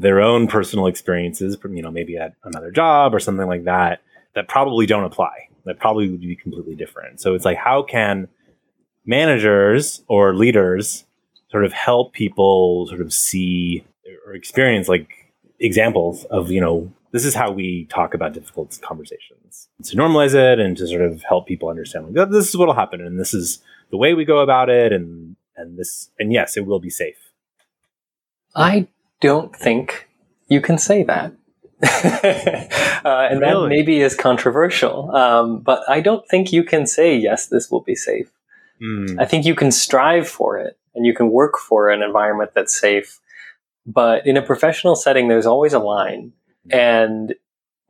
[0.00, 4.02] their own personal experiences, you know, maybe at another job or something like that,
[4.34, 5.48] that probably don't apply.
[5.64, 7.20] That probably would be completely different.
[7.20, 8.28] So it's like, how can
[9.04, 11.04] managers or leaders
[11.50, 13.84] sort of help people sort of see
[14.26, 19.68] or experience like examples of, you know, this is how we talk about difficult conversations
[19.82, 22.74] to normalize it and to sort of help people understand like this is what will
[22.74, 26.56] happen and this is the way we go about it and and this and yes
[26.56, 27.32] it will be safe
[28.54, 28.86] i
[29.20, 30.08] don't think
[30.48, 31.32] you can say that.
[31.82, 33.62] uh, and really?
[33.62, 35.14] that maybe is controversial.
[35.14, 38.30] Um, but I don't think you can say, yes, this will be safe.
[38.82, 39.20] Mm.
[39.20, 42.78] I think you can strive for it and you can work for an environment that's
[42.78, 43.20] safe.
[43.86, 46.32] But in a professional setting, there's always a line.
[46.70, 47.34] And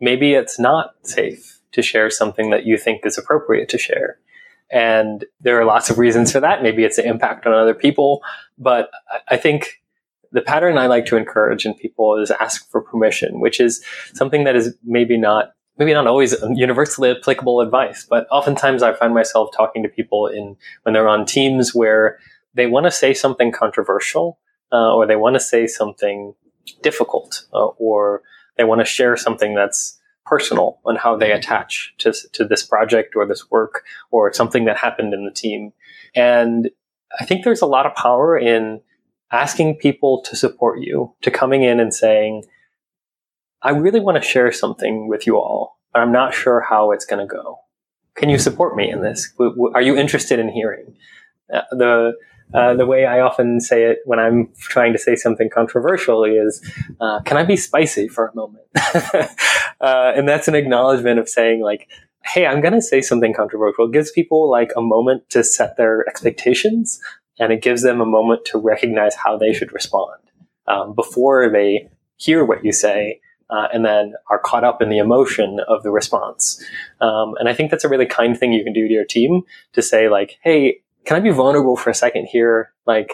[0.01, 4.19] maybe it's not safe to share something that you think is appropriate to share.
[4.71, 6.63] And there are lots of reasons for that.
[6.63, 8.23] Maybe it's an impact on other people.
[8.59, 8.91] But
[9.29, 9.81] I think
[10.33, 14.45] the pattern I like to encourage in people is ask for permission, which is something
[14.45, 19.51] that is maybe not maybe not always universally applicable advice, but oftentimes I find myself
[19.55, 22.19] talking to people in when they're on teams where
[22.55, 24.39] they want to say something controversial
[24.73, 26.35] uh, or they want to say something
[26.83, 28.23] difficult uh, or
[28.57, 33.15] they want to share something that's personal on how they attach to, to this project
[33.15, 35.73] or this work or something that happened in the team.
[36.15, 36.71] And
[37.21, 38.81] I think there's a lot of power in
[39.33, 42.45] asking people to support you, to coming in and saying,
[43.63, 47.05] I really want to share something with you all, but I'm not sure how it's
[47.05, 47.59] going to go.
[48.15, 49.33] Can you support me in this?
[49.75, 50.97] Are you interested in hearing?
[51.53, 52.13] Uh, the
[52.55, 56.65] uh, the way I often say it when I'm trying to say something controversial is,
[57.01, 58.65] uh, "Can I be spicy for a moment?"
[59.79, 61.87] Uh, and that's an acknowledgement of saying, like,
[62.25, 65.77] "Hey, I'm going to say something controversial." It gives people like a moment to set
[65.77, 66.99] their expectations
[67.39, 70.21] and it gives them a moment to recognize how they should respond
[70.67, 73.21] um, before they hear what you say
[73.51, 76.63] uh, and then are caught up in the emotion of the response.
[77.01, 79.43] Um, and I think that's a really kind thing you can do to your team
[79.73, 82.73] to say like, "Hey, can I be vulnerable for a second here?
[82.87, 83.13] Like,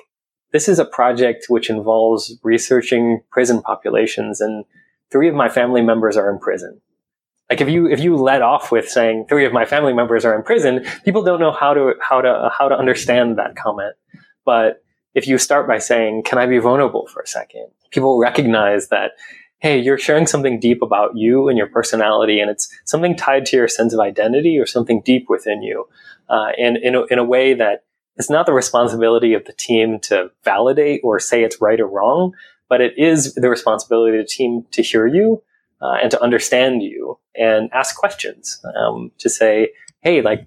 [0.52, 4.64] this is a project which involves researching prison populations, and
[5.10, 6.80] three of my family members are in prison."
[7.52, 10.34] Like if you if you let off with saying three of my family members are
[10.34, 13.94] in prison, people don't know how to how to how to understand that comment.
[14.46, 14.82] But
[15.12, 17.66] if you start by saying, can I be vulnerable for a second?
[17.90, 19.10] People recognize that,
[19.58, 23.56] hey, you're sharing something deep about you and your personality, and it's something tied to
[23.58, 25.84] your sense of identity or something deep within you.
[26.30, 27.84] Uh, and in a, in a way that
[28.16, 32.32] it's not the responsibility of the team to validate or say it's right or wrong,
[32.70, 35.42] but it is the responsibility of the team to hear you
[35.82, 39.70] uh, and to understand you and ask questions um, to say,
[40.00, 40.46] hey, like,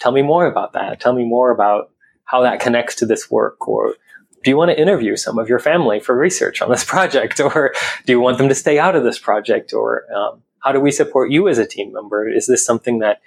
[0.00, 1.00] tell me more about that.
[1.00, 1.90] Tell me more about
[2.24, 3.94] how that connects to this work or
[4.42, 7.40] do you want to interview some of your family for research on this project?
[7.40, 7.72] or
[8.04, 9.72] do you want them to stay out of this project?
[9.72, 12.28] or um, how do we support you as a team member?
[12.28, 13.20] Is this something that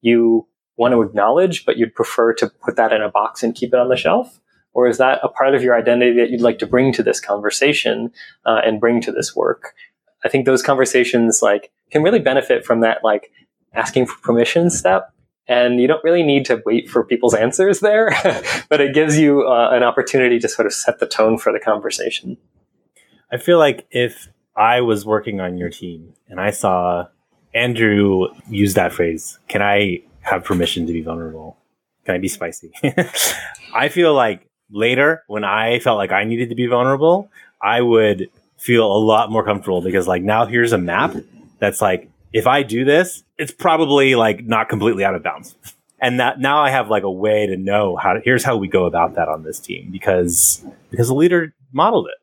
[0.00, 3.74] you want to acknowledge but you'd prefer to put that in a box and keep
[3.74, 4.40] it on the shelf?
[4.74, 7.20] Or is that a part of your identity that you'd like to bring to this
[7.20, 8.10] conversation
[8.46, 9.74] uh, and bring to this work
[10.24, 13.30] i think those conversations like can really benefit from that like
[13.74, 15.12] asking for permission step
[15.48, 18.10] and you don't really need to wait for people's answers there,
[18.68, 21.60] but it gives you uh, an opportunity to sort of set the tone for the
[21.60, 22.36] conversation.
[23.30, 27.06] I feel like if I was working on your team and I saw
[27.54, 31.56] Andrew use that phrase, can I have permission to be vulnerable?
[32.04, 32.72] Can I be spicy?
[33.74, 37.30] I feel like later when I felt like I needed to be vulnerable,
[37.62, 38.28] I would
[38.62, 41.16] feel a lot more comfortable because like now here's a map
[41.58, 45.56] that's like if I do this, it's probably like not completely out of bounds.
[46.00, 48.68] And that now I have like a way to know how to, here's how we
[48.68, 52.18] go about that on this team because because the leader modeled it.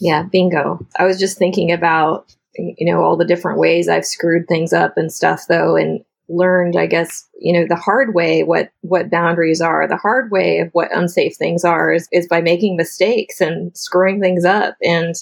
[0.00, 0.86] Yeah, bingo.
[0.98, 4.98] I was just thinking about you know all the different ways I've screwed things up
[4.98, 9.60] and stuff though and learned, I guess, you know, the hard way what what boundaries
[9.60, 9.86] are.
[9.88, 14.20] The hard way of what unsafe things are is, is by making mistakes and screwing
[14.20, 14.76] things up.
[14.82, 15.14] And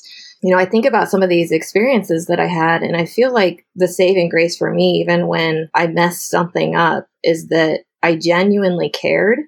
[0.42, 3.32] you know, I think about some of these experiences that I had, and I feel
[3.32, 8.16] like the saving grace for me, even when I messed something up, is that I
[8.16, 9.40] genuinely cared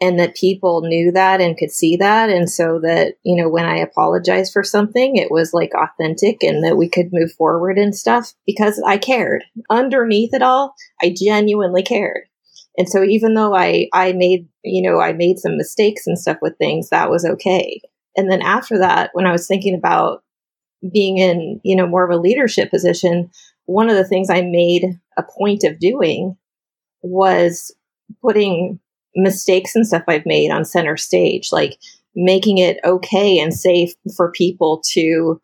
[0.00, 2.30] and that people knew that and could see that.
[2.30, 6.64] And so that, you know, when I apologized for something, it was like authentic and
[6.64, 9.42] that we could move forward and stuff because I cared.
[9.70, 12.22] Underneath it all, I genuinely cared.
[12.76, 16.38] And so even though I, I made, you know, I made some mistakes and stuff
[16.40, 17.80] with things, that was okay.
[18.16, 20.22] And then after that, when I was thinking about
[20.92, 23.30] being in, you know, more of a leadership position,
[23.66, 24.84] one of the things I made
[25.16, 26.36] a point of doing
[27.02, 27.74] was
[28.22, 28.78] putting
[29.18, 31.78] mistakes and stuff I've made on center stage, like
[32.14, 35.40] making it okay and safe for people to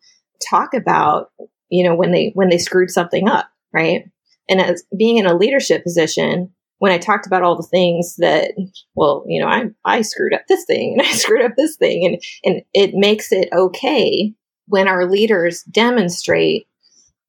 [0.49, 1.31] talk about,
[1.69, 4.09] you know, when they when they screwed something up, right?
[4.49, 8.51] And as being in a leadership position, when I talked about all the things that,
[8.95, 12.05] well, you know, I I screwed up this thing and I screwed up this thing,
[12.05, 14.33] and and it makes it okay
[14.67, 16.67] when our leaders demonstrate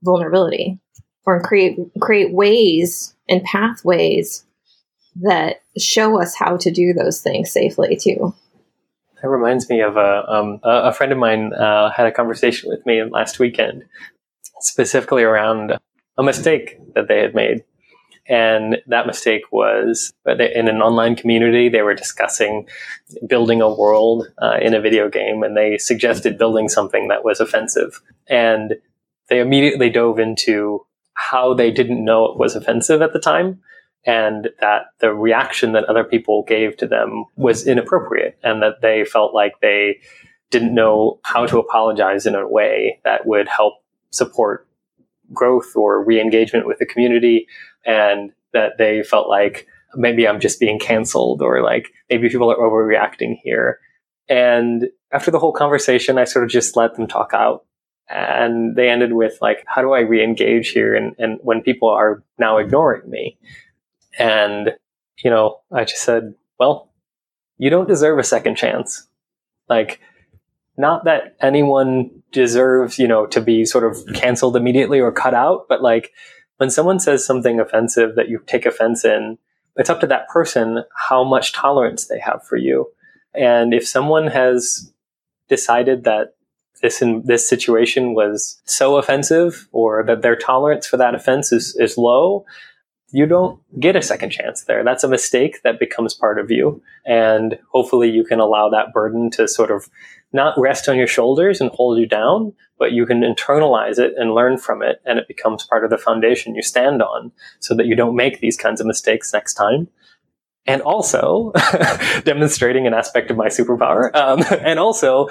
[0.02, 0.78] vulnerability
[1.26, 4.45] or create create ways and pathways
[5.22, 8.34] that show us how to do those things safely too.
[9.22, 12.84] That reminds me of a um, a friend of mine uh, had a conversation with
[12.84, 13.84] me last weekend,
[14.60, 15.78] specifically around
[16.18, 17.64] a mistake that they had made,
[18.28, 22.66] and that mistake was in an online community they were discussing
[23.26, 27.40] building a world uh, in a video game, and they suggested building something that was
[27.40, 28.74] offensive, and
[29.28, 33.60] they immediately dove into how they didn't know it was offensive at the time
[34.06, 39.04] and that the reaction that other people gave to them was inappropriate and that they
[39.04, 39.98] felt like they
[40.50, 43.74] didn't know how to apologize in a way that would help
[44.10, 44.68] support
[45.32, 47.48] growth or re-engagement with the community
[47.84, 52.56] and that they felt like maybe I'm just being canceled or like maybe people are
[52.56, 53.80] overreacting here.
[54.28, 57.64] And after the whole conversation, I sort of just let them talk out.
[58.08, 60.94] And they ended with like, how do I re-engage here?
[60.94, 63.36] And, and when people are now ignoring me,
[64.18, 64.70] and,
[65.22, 66.92] you know, I just said, well,
[67.58, 69.06] you don't deserve a second chance.
[69.68, 70.00] Like,
[70.76, 75.66] not that anyone deserves, you know, to be sort of canceled immediately or cut out,
[75.68, 76.12] but like
[76.58, 79.38] when someone says something offensive that you take offense in,
[79.76, 82.86] it's up to that person how much tolerance they have for you.
[83.34, 84.92] And if someone has
[85.48, 86.34] decided that
[86.82, 91.76] this in this situation was so offensive or that their tolerance for that offense is,
[91.78, 92.44] is low,
[93.12, 94.82] you don't get a second chance there.
[94.82, 96.82] That's a mistake that becomes part of you.
[97.04, 99.88] And hopefully you can allow that burden to sort of
[100.32, 104.34] not rest on your shoulders and hold you down, but you can internalize it and
[104.34, 105.00] learn from it.
[105.04, 107.30] And it becomes part of the foundation you stand on
[107.60, 109.88] so that you don't make these kinds of mistakes next time.
[110.66, 111.52] And also
[112.24, 114.12] demonstrating an aspect of my superpower.
[114.14, 115.28] Um, and also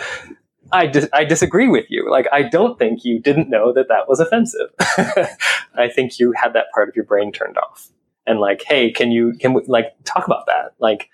[0.71, 2.09] I, dis- I disagree with you.
[2.09, 4.69] Like, I don't think you didn't know that that was offensive.
[5.75, 7.89] I think you had that part of your brain turned off.
[8.27, 10.73] And like, hey, can you, can we, like, talk about that?
[10.79, 11.09] Like,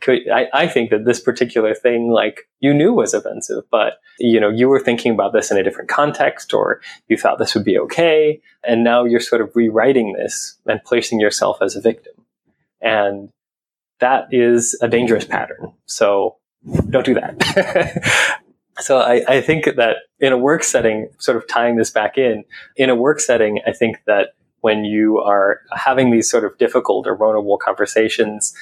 [0.00, 4.40] could, I, I think that this particular thing, like, you knew was offensive, but, you
[4.40, 7.64] know, you were thinking about this in a different context or you thought this would
[7.64, 8.40] be okay.
[8.66, 12.14] And now you're sort of rewriting this and placing yourself as a victim.
[12.80, 13.30] And
[14.00, 15.72] that is a dangerous pattern.
[15.86, 16.36] So
[16.90, 18.40] don't do that.
[18.80, 22.44] So I, I think that in a work setting, sort of tying this back in,
[22.76, 27.06] in a work setting, I think that when you are having these sort of difficult
[27.06, 28.54] or vulnerable conversations,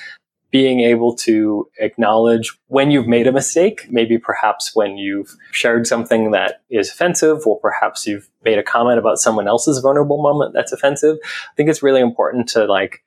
[0.50, 6.30] being able to acknowledge when you've made a mistake, maybe perhaps when you've shared something
[6.32, 10.72] that is offensive, or perhaps you've made a comment about someone else's vulnerable moment that's
[10.72, 11.16] offensive.
[11.24, 13.02] I think it's really important to like,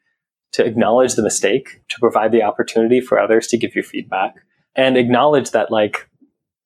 [0.54, 4.38] to acknowledge the mistake, to provide the opportunity for others to give you feedback
[4.76, 6.10] and acknowledge that like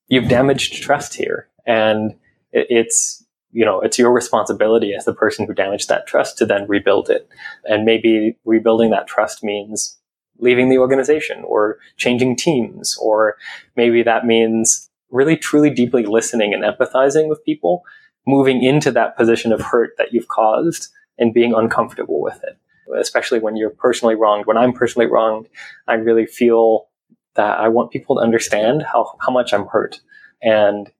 [0.09, 1.47] you've damaged trust here.
[1.65, 2.15] And
[2.51, 6.67] it's, you know, it's your responsibility as the person who damaged that trust to then
[6.67, 7.29] rebuild it.
[7.63, 9.97] And maybe rebuilding that trust means
[10.39, 13.35] leaving the organization or changing teams, or
[13.75, 17.83] maybe that means really truly deeply listening and empathizing with people,
[18.27, 22.57] moving into that position of hurt that you've caused and being uncomfortable with it.
[22.97, 24.47] Especially when you're personally wronged.
[24.47, 25.47] When I'm personally wronged,
[25.87, 26.87] I really feel
[27.35, 30.01] that I want people to understand how, how much I'm hurt.
[30.41, 30.91] And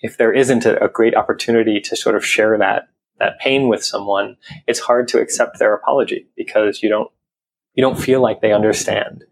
[0.00, 3.84] if there isn't a, a great opportunity to sort of share that, that pain with
[3.84, 4.36] someone,
[4.66, 7.10] it's hard to accept their apology because you don't,
[7.74, 9.24] you don't feel like they understand.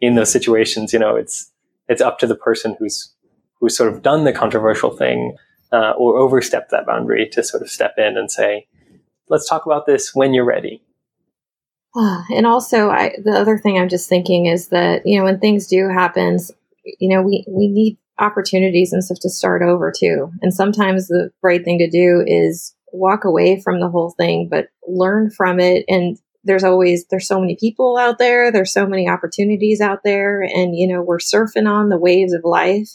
[0.00, 1.50] In those situations, you know, it's,
[1.88, 3.14] it's up to the person who's,
[3.60, 5.36] who's sort of done the controversial thing
[5.72, 8.66] uh, or overstepped that boundary to sort of step in and say,
[9.28, 10.82] let's talk about this when you're ready.
[12.30, 15.66] and also, I, the other thing I'm just thinking is that you know when things
[15.66, 16.38] do happen,
[16.98, 20.30] you know we we need opportunities and stuff to start over too.
[20.42, 24.68] And sometimes the right thing to do is walk away from the whole thing, but
[24.86, 25.84] learn from it.
[25.88, 28.52] And there's always there's so many people out there.
[28.52, 32.42] There's so many opportunities out there, and you know we're surfing on the waves of
[32.44, 32.88] life.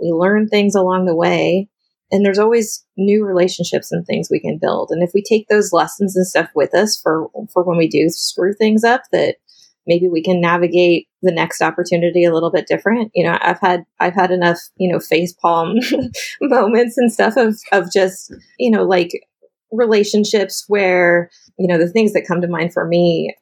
[0.00, 1.68] We learn things along the way
[2.10, 4.90] and there's always new relationships and things we can build.
[4.90, 8.08] And if we take those lessons and stuff with us for for when we do
[8.08, 9.36] screw things up that
[9.86, 13.10] maybe we can navigate the next opportunity a little bit different.
[13.14, 15.76] You know i've had i've had enough you know face palm
[16.40, 19.10] moments and stuff of of just you know like
[19.72, 23.34] relationships where you know the things that come to mind for me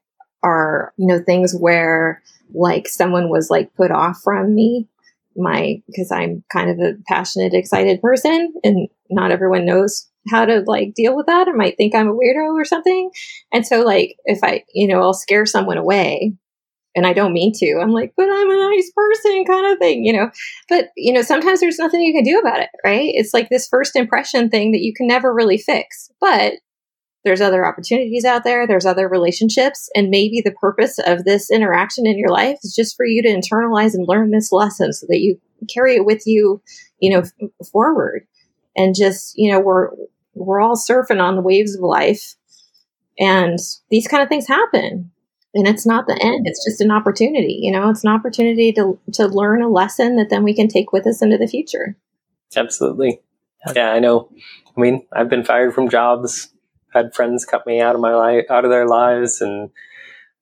[0.43, 2.23] are you know things where
[2.55, 4.89] like someone was like put off from me
[5.37, 10.63] my because I'm kind of a passionate, excited person, and not everyone knows how to
[10.67, 13.11] like deal with that or might think I'm a weirdo or something.
[13.53, 16.35] And so like if I, you know, I'll scare someone away
[16.95, 17.81] and I don't mean to.
[17.81, 20.31] I'm like, but I'm a nice person kind of thing, you know.
[20.69, 23.11] But, you know, sometimes there's nothing you can do about it, right?
[23.15, 26.11] It's like this first impression thing that you can never really fix.
[26.21, 26.55] But
[27.25, 32.07] there's other opportunities out there there's other relationships and maybe the purpose of this interaction
[32.07, 35.21] in your life is just for you to internalize and learn this lesson so that
[35.21, 35.41] you
[35.73, 36.61] carry it with you
[37.03, 38.27] you know f- forward.
[38.75, 39.91] And just you know we're
[40.35, 42.37] we're all surfing on the waves of life
[43.19, 43.59] and
[43.91, 45.11] these kind of things happen.
[45.55, 47.91] And it's not the end it's just an opportunity you know?
[47.91, 51.21] It's an opportunity to to learn a lesson that then we can take with us
[51.21, 51.97] into the future.
[52.57, 53.21] Absolutely.
[53.75, 53.93] Yeah.
[53.93, 54.31] I know.
[54.75, 56.49] I mean i've been fired from jobs
[56.93, 59.71] had friends cut me out of my life, out of their lives, and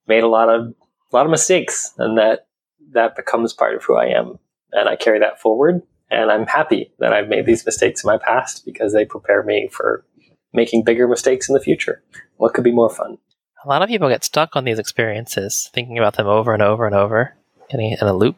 [0.06, 0.74] made a lot of
[1.12, 2.46] a lot of mistakes, and that
[2.92, 4.38] that becomes part of who I am,
[4.72, 5.82] and I carry that forward.
[6.10, 9.68] And I'm happy that I've made these mistakes in my past because they prepare me
[9.70, 10.04] for
[10.52, 12.02] making bigger mistakes in the future.
[12.36, 13.18] What could be more fun?
[13.64, 16.84] A lot of people get stuck on these experiences, thinking about them over and over
[16.84, 17.36] and over,
[17.68, 18.36] getting in a loop.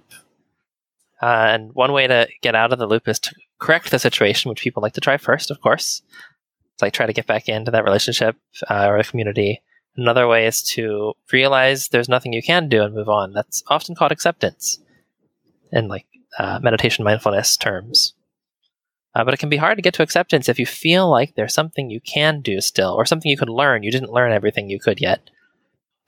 [1.22, 4.50] Uh, and one way to get out of the loop is to correct the situation,
[4.50, 6.02] which people like to try first, of course
[6.82, 8.36] like try to get back into that relationship
[8.68, 9.62] uh, or a community.
[9.96, 13.32] Another way is to realize there's nothing you can do and move on.
[13.32, 14.78] That's often called acceptance
[15.70, 16.06] in like
[16.38, 18.14] uh, meditation mindfulness terms.
[19.14, 21.52] Uh, but it can be hard to get to acceptance if you feel like there's
[21.52, 23.82] something you can do still or something you could learn.
[23.82, 25.28] You didn't learn everything you could yet.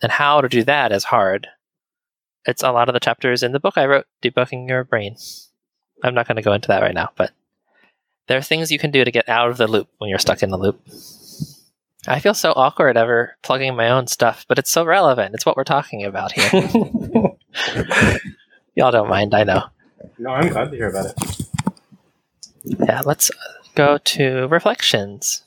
[0.03, 1.49] And how to do that is hard.
[2.47, 5.16] It's a lot of the chapters in the book I wrote, Debugging Your Brain.
[6.03, 7.33] I'm not going to go into that right now, but
[8.27, 10.43] there are things you can do to get out of the loop when you're stuck
[10.43, 10.81] in the loop.
[12.07, 15.35] I feel so awkward ever plugging my own stuff, but it's so relevant.
[15.35, 16.51] It's what we're talking about here.
[18.75, 19.64] Y'all don't mind, I know.
[20.18, 21.47] No, I'm glad to hear about it.
[22.64, 23.31] Yeah, let's
[23.75, 25.45] go to reflections.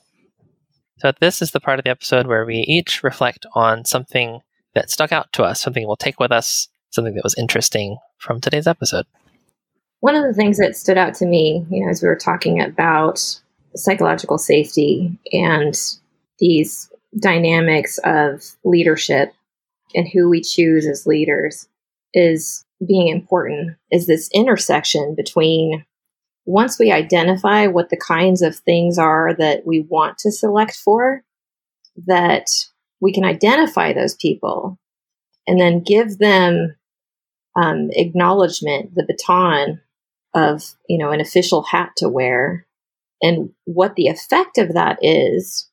[1.00, 4.42] So, this is the part of the episode where we each reflect on something
[4.74, 8.42] that stuck out to us, something we'll take with us, something that was interesting from
[8.42, 9.06] today's episode
[10.00, 12.62] one of the things that stood out to me, you know, as we were talking
[12.62, 13.39] about
[13.76, 15.78] psychological safety and
[16.39, 19.34] these dynamics of leadership
[19.95, 21.68] and who we choose as leaders
[22.14, 25.86] is being important is this intersection between
[26.45, 31.24] once we identify what the kinds of things are that we want to select for
[32.06, 32.45] that
[33.02, 34.78] we can identify those people
[35.48, 36.76] and then give them
[37.56, 39.82] um, acknowledgement the baton
[40.34, 42.66] of, you know, an official hat to wear.
[43.22, 45.70] And what the effect of that is,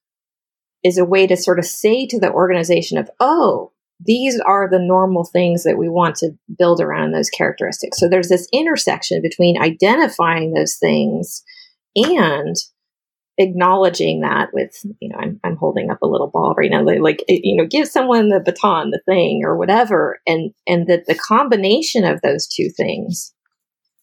[0.82, 4.78] is a way to sort of say to the organization of, oh, these are the
[4.78, 7.98] normal things that we want to build around those characteristics.
[7.98, 11.42] So there's this intersection between identifying those things
[11.96, 12.56] and
[13.38, 17.24] acknowledging that with, you know, I'm, I'm holding up a little ball right now, like,
[17.28, 20.20] you know, give someone the baton, the thing or whatever.
[20.26, 23.33] And, and that the combination of those two things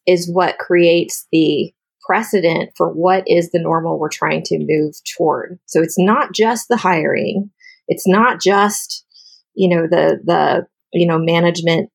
[0.08, 1.74] is what creates the
[2.06, 5.60] precedent for what is the normal we're trying to move toward.
[5.66, 7.50] So it's not just the hiring,
[7.88, 9.06] it's not just
[9.54, 11.90] you know the the you know management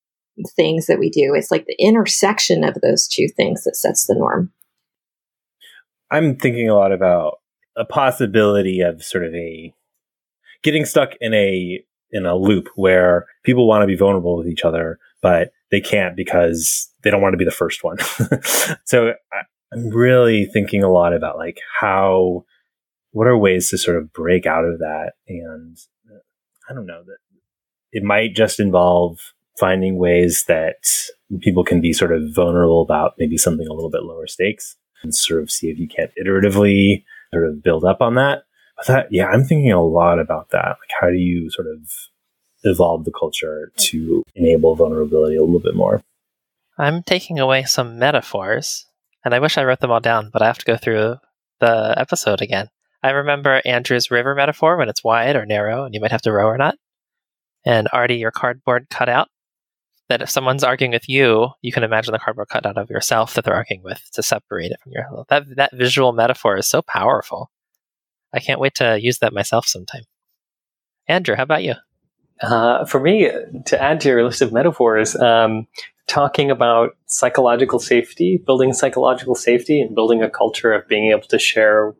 [0.54, 1.32] things that we do.
[1.34, 4.52] It's like the intersection of those two things that sets the norm.
[6.10, 7.38] I'm thinking a lot about
[7.76, 9.74] a possibility of sort of a
[10.62, 14.64] getting stuck in a in a loop where people want to be vulnerable with each
[14.64, 17.98] other, but they can't because they don't want to be the first one.
[18.84, 19.14] so
[19.72, 22.44] I'm really thinking a lot about like how,
[23.12, 25.12] what are ways to sort of break out of that?
[25.28, 25.78] And
[26.10, 26.18] uh,
[26.68, 27.18] I don't know that
[27.92, 29.20] it might just involve
[29.56, 30.84] finding ways that
[31.42, 35.14] people can be sort of vulnerable about maybe something a little bit lower stakes and
[35.14, 38.42] sort of see if you can't iteratively sort of build up on that.
[38.78, 40.66] But that, yeah, I'm thinking a lot about that.
[40.80, 41.88] Like, how do you sort of
[42.66, 46.02] evolve the culture to enable vulnerability a little bit more.
[46.78, 48.86] I'm taking away some metaphors,
[49.24, 51.16] and I wish I wrote them all down, but I have to go through
[51.60, 52.68] the episode again.
[53.02, 56.32] I remember Andrew's river metaphor when it's wide or narrow and you might have to
[56.32, 56.76] row or not.
[57.64, 59.28] And Arty, your cardboard cutout.
[60.08, 63.44] That if someone's arguing with you, you can imagine the cardboard cutout of yourself that
[63.44, 67.50] they're arguing with to separate it from your that that visual metaphor is so powerful.
[68.32, 70.04] I can't wait to use that myself sometime.
[71.08, 71.74] Andrew, how about you?
[72.40, 73.30] Uh, for me,
[73.64, 75.66] to add to your list of metaphors, um,
[76.06, 81.38] talking about psychological safety, building psychological safety, and building a culture of being able to
[81.38, 81.94] share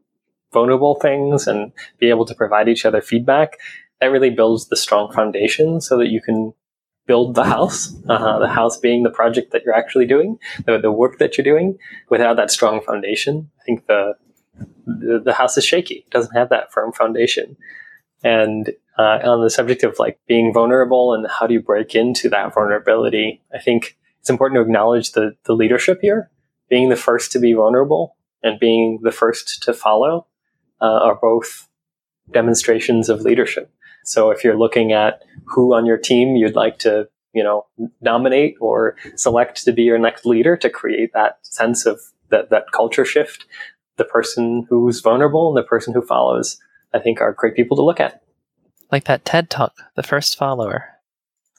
[0.53, 3.59] vulnerable things and be able to provide each other feedback,
[4.01, 6.53] that really builds the strong foundation so that you can
[7.07, 10.91] build the house, uh, the house being the project that you're actually doing, the, the
[10.91, 11.77] work that you're doing.
[12.11, 14.15] Without that strong foundation, I think the,
[14.87, 16.05] the, the house is shaky.
[16.07, 17.57] It doesn't have that firm foundation.
[18.25, 22.29] And uh, on the subject of like being vulnerable and how do you break into
[22.31, 26.31] that vulnerability, I think it's important to acknowledge the, the leadership here.
[26.69, 30.27] Being the first to be vulnerable and being the first to follow
[30.81, 31.69] uh, are both
[32.33, 33.71] demonstrations of leadership.
[34.05, 37.67] So if you're looking at who on your team you'd like to, you know,
[38.01, 42.01] nominate or select to be your next leader to create that sense of
[42.31, 43.47] that, that culture shift,
[43.97, 46.59] the person who's vulnerable and the person who follows,
[46.93, 48.23] I think are great people to look at.
[48.91, 50.97] Like that TED talk, the first follower.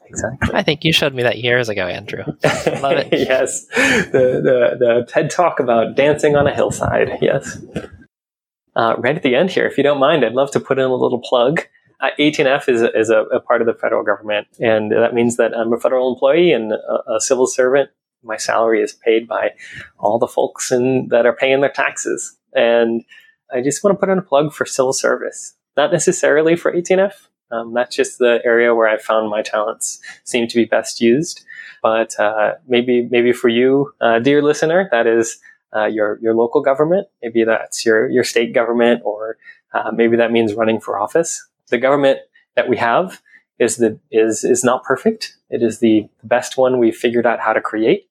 [0.05, 0.49] Exactly.
[0.53, 2.23] I think you showed me that years ago, Andrew.
[2.25, 3.09] Love it.
[3.11, 3.65] yes.
[3.67, 7.17] The, the, the TED talk about dancing on a hillside.
[7.21, 7.57] Yes.
[8.75, 10.85] Uh, right at the end here, if you don't mind, I'd love to put in
[10.85, 11.63] a little plug.
[11.99, 15.57] Uh, 18F is, is a, a, part of the federal government, and that means that
[15.57, 17.89] I'm a federal employee and a, a civil servant.
[18.23, 19.53] My salary is paid by
[19.97, 22.37] all the folks in, that are paying their taxes.
[22.53, 23.03] And
[23.51, 27.13] I just want to put in a plug for civil service, not necessarily for 18F.
[27.49, 31.45] Um, that's just the area where I found my talents seem to be best used.
[31.81, 35.39] But uh, maybe, maybe for you, uh, dear listener, that is
[35.75, 37.07] uh, your your local government.
[37.21, 39.37] Maybe that's your your state government, or
[39.73, 41.45] uh, maybe that means running for office.
[41.69, 42.19] The government
[42.55, 43.21] that we have
[43.59, 45.37] is the is is not perfect.
[45.49, 48.09] It is the best one we've figured out how to create.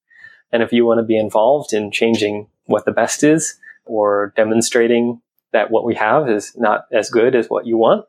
[0.53, 5.21] And if you want to be involved in changing what the best is, or demonstrating
[5.52, 8.05] that what we have is not as good as what you want,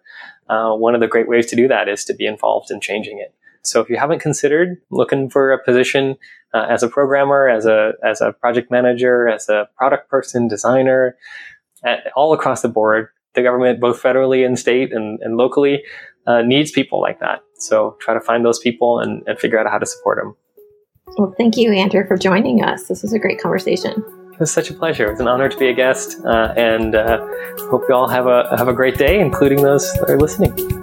[0.49, 3.19] uh, one of the great ways to do that is to be involved in changing
[3.19, 3.34] it.
[3.64, 6.15] So if you haven't considered looking for a position
[6.53, 11.18] uh, as a programmer, as a as a project manager, as a product person, designer,
[11.84, 15.84] at, all across the board, the government, both federally and state and, and locally,
[16.26, 17.41] uh, needs people like that.
[17.55, 20.35] So try to find those people and, and figure out how to support them.
[21.18, 22.88] Well, thank you, Andrew, for joining us.
[22.88, 24.03] This was a great conversation.
[24.38, 25.07] It was such a pleasure.
[25.07, 27.26] It was an honor to be a guest, uh, and uh,
[27.72, 30.77] hope you all have a have a great day, including those that are listening.